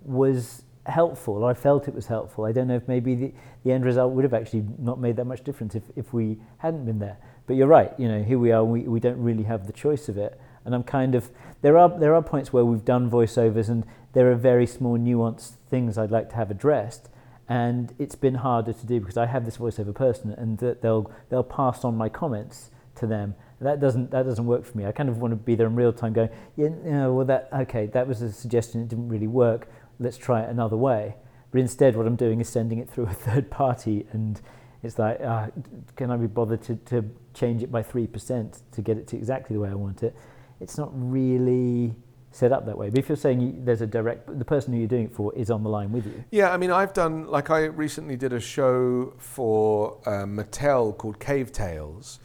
[0.06, 2.46] was helpful, or I felt it was helpful.
[2.46, 5.26] I don't know if maybe the, the end result would have actually not made that
[5.26, 7.18] much difference if, if we hadn't been there.
[7.48, 10.10] But you're right, you know, here we are, we, we don't really have the choice
[10.10, 10.40] of it.
[10.66, 11.30] And I'm kind of,
[11.62, 15.56] there are, there are points where we've done voiceovers and there are very small nuanced
[15.70, 17.10] things I'd like to have addressed.
[17.50, 21.12] And it's been harder to do because I have this voiceover person and that they'll,
[21.30, 23.36] they'll pass on my comments to them.
[23.60, 24.86] That doesn't, that doesn't work for me.
[24.86, 27.88] I kind of want to be there in real time going, yeah, well, that, okay,
[27.88, 29.70] that was a suggestion, it didn't really work.
[30.00, 31.16] Let's try it another way.
[31.52, 34.42] But instead, what I'm doing is sending it through a third party, and
[34.82, 35.48] it's like, uh,
[35.96, 39.56] can I be bothered to, to change it by 3% to get it to exactly
[39.56, 40.16] the way I want it?
[40.60, 41.94] It's not really
[42.32, 42.90] set up that way.
[42.90, 45.34] But if you're saying you, there's a direct, the person who you're doing it for
[45.36, 46.24] is on the line with you.
[46.32, 51.20] Yeah, I mean, I've done like I recently did a show for uh, Mattel called
[51.20, 52.20] Cave Tales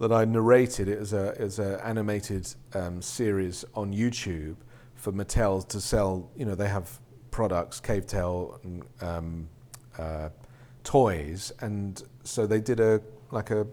[0.00, 0.88] that I narrated.
[0.88, 4.56] It was a as an animated um, series on YouTube
[4.96, 6.28] for Mattel to sell.
[6.36, 6.98] You know, they have
[7.32, 9.48] products, Cave Tale, and, um,
[9.98, 10.28] uh,
[10.84, 13.00] toys, and so they did a
[13.32, 13.66] like a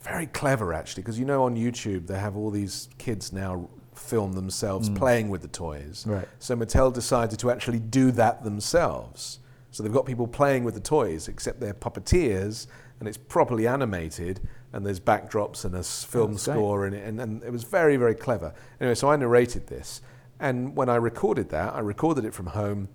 [0.00, 4.32] very clever actually because you know on YouTube they have all these kids now film
[4.32, 4.96] themselves Mm.
[4.96, 6.04] playing with the toys.
[6.06, 6.26] Right.
[6.40, 9.38] So Mattel decided to actually do that themselves.
[9.70, 12.66] So they've got people playing with the toys, except they're puppeteers,
[12.98, 14.40] and it's properly animated,
[14.72, 17.96] and there's backdrops and a film that's score in it, and, and it was very,
[17.96, 18.52] very clever.
[18.80, 20.02] Anyway, so I narrated this,
[20.42, 22.88] and when I recorded that, I recorded it from home.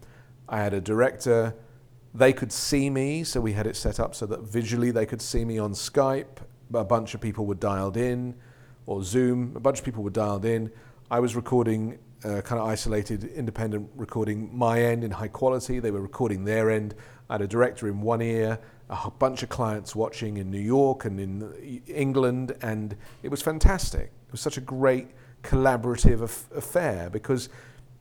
[0.49, 1.55] I had a director
[2.13, 5.21] they could see me, so we had it set up so that visually they could
[5.21, 6.39] see me on Skype.
[6.73, 8.35] A bunch of people were dialed in,
[8.85, 9.53] or Zoom.
[9.55, 10.69] A bunch of people were dialed in.
[11.09, 15.79] I was recording, uh, kind of isolated, independent recording my end in high quality.
[15.79, 16.95] They were recording their end.
[17.29, 21.05] I had a director in one ear, a bunch of clients watching in New York
[21.05, 24.11] and in England, and it was fantastic.
[24.27, 25.07] It was such a great
[25.43, 27.49] collaborative af- affair because,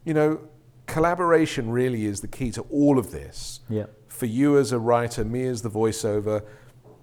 [0.05, 0.41] you know,
[0.87, 3.61] collaboration really is the key to all of this.
[3.69, 3.87] Yeah.
[4.09, 6.45] For you as a writer, me as the voiceover,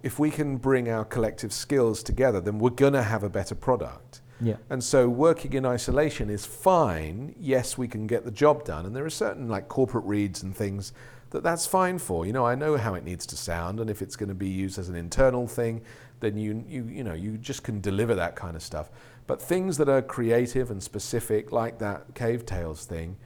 [0.01, 3.55] if we can bring our collective skills together, then we're going to have a better
[3.55, 4.21] product.
[4.41, 4.57] Yeah.
[4.69, 7.33] And so working in isolation is fine.
[7.39, 8.85] Yes, we can get the job done.
[8.85, 10.91] And there are certain like corporate reads and things
[11.29, 12.25] that that's fine for.
[12.25, 13.79] You know, I know how it needs to sound.
[13.79, 15.81] And if it's going to be used as an internal thing,
[16.19, 18.89] then you, you, you know, you just can deliver that kind of stuff.
[19.25, 23.17] But things that are creative and specific, like that Cave Tales thing,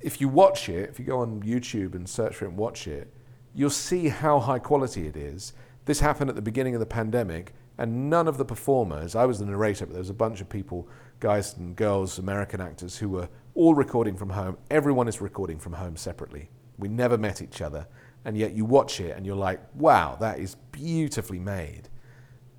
[0.00, 2.86] if you watch it, if you go on YouTube and search for it and watch
[2.86, 3.12] it,
[3.54, 5.52] you'll see how high quality it is.
[5.84, 9.38] This happened at the beginning of the pandemic, and none of the performers, I was
[9.38, 10.88] the narrator, but there was a bunch of people,
[11.20, 14.56] guys and girls, American actors, who were all recording from home.
[14.70, 16.50] Everyone is recording from home separately.
[16.78, 17.86] We never met each other,
[18.24, 21.88] and yet you watch it and you're like, wow, that is beautifully made.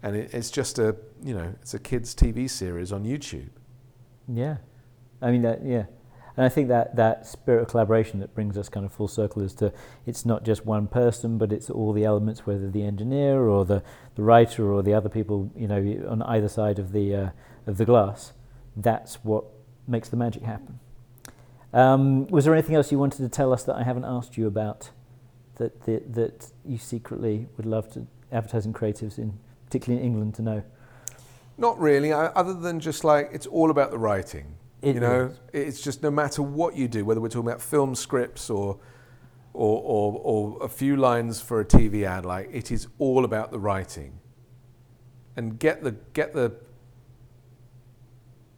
[0.04, 3.50] And it, it's just a, you know, it's a kids' TV series on YouTube.
[4.28, 4.58] Yeah.
[5.22, 5.86] I mean, that, yeah.
[6.38, 9.42] And I think that that spirit of collaboration that brings us kind of full circle
[9.42, 9.74] is to
[10.06, 13.82] it's not just one person, but it's all the elements, whether the engineer or the,
[14.14, 17.30] the writer or the other people, you know, on either side of the uh,
[17.66, 18.34] of the glass.
[18.76, 19.46] That's what
[19.88, 20.80] makes the magic happen.
[21.74, 24.46] Um, was there anything else you wanted to tell us that I haven't asked you
[24.46, 24.92] about
[25.56, 30.42] that that, that you secretly would love to advertising creatives in, particularly in England, to
[30.42, 30.64] know?
[31.58, 34.56] Not really, other than just like it's all about the writing.
[34.82, 35.72] It you know, is.
[35.72, 38.80] it's just no matter what you do, whether we're talking about film scripts or,
[39.54, 43.52] or, or, or a few lines for a TV ad, like it is all about
[43.52, 44.20] the writing.
[45.36, 46.54] And get the, get the,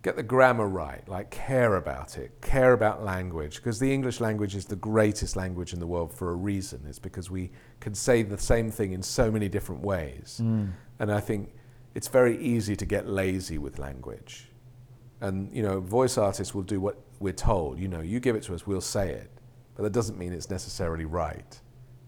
[0.02, 4.56] get the grammar right, like care about it, care about language, because the English language
[4.56, 6.82] is the greatest language in the world for a reason.
[6.86, 10.42] It's because we can say the same thing in so many different ways.
[10.44, 10.72] Mm.
[11.00, 11.54] And I think
[11.96, 14.50] it's very easy to get lazy with language.
[15.22, 17.80] And you know, voice artists will do what we're told.
[17.80, 19.32] You know, you give it to us, we'll say it.
[19.76, 21.60] But that doesn't mean it's necessarily right.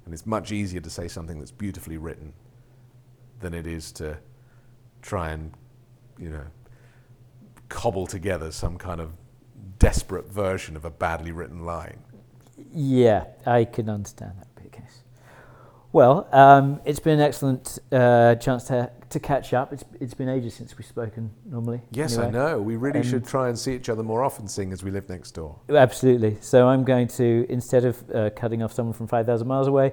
[0.06, 2.34] And it's much easier to say something that's beautifully written
[3.40, 4.18] than it is to
[5.02, 5.54] try and,
[6.20, 6.44] you know,
[7.70, 9.14] cobble together some kind of
[9.80, 12.00] desperate version of a badly written line.
[12.74, 14.48] Yeah, I can understand that.
[15.94, 19.74] Well, um, it's been an excellent uh, chance to to catch up.
[19.74, 21.82] It's it's been ages since we've spoken normally.
[21.92, 22.62] Yes, I know.
[22.62, 25.10] We really And- should try and see each other more often, seeing as we live
[25.10, 25.60] next door.
[25.70, 26.38] Absolutely.
[26.40, 29.92] So I'm going to instead of uh, cutting off someone from five thousand miles away,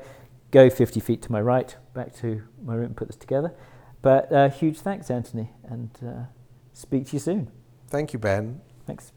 [0.53, 3.53] go fifty feet to my right, back to my room, and put this together.
[4.01, 6.25] But uh, huge thanks, Anthony, and uh,
[6.73, 7.51] speak to you soon.
[7.89, 8.61] Thank you, Ben.
[8.87, 9.11] Thanks.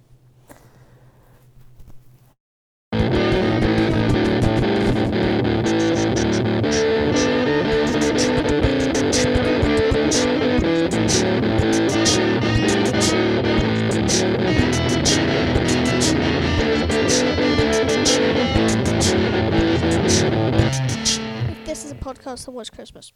[21.63, 23.13] This is a podcast that was Christmas.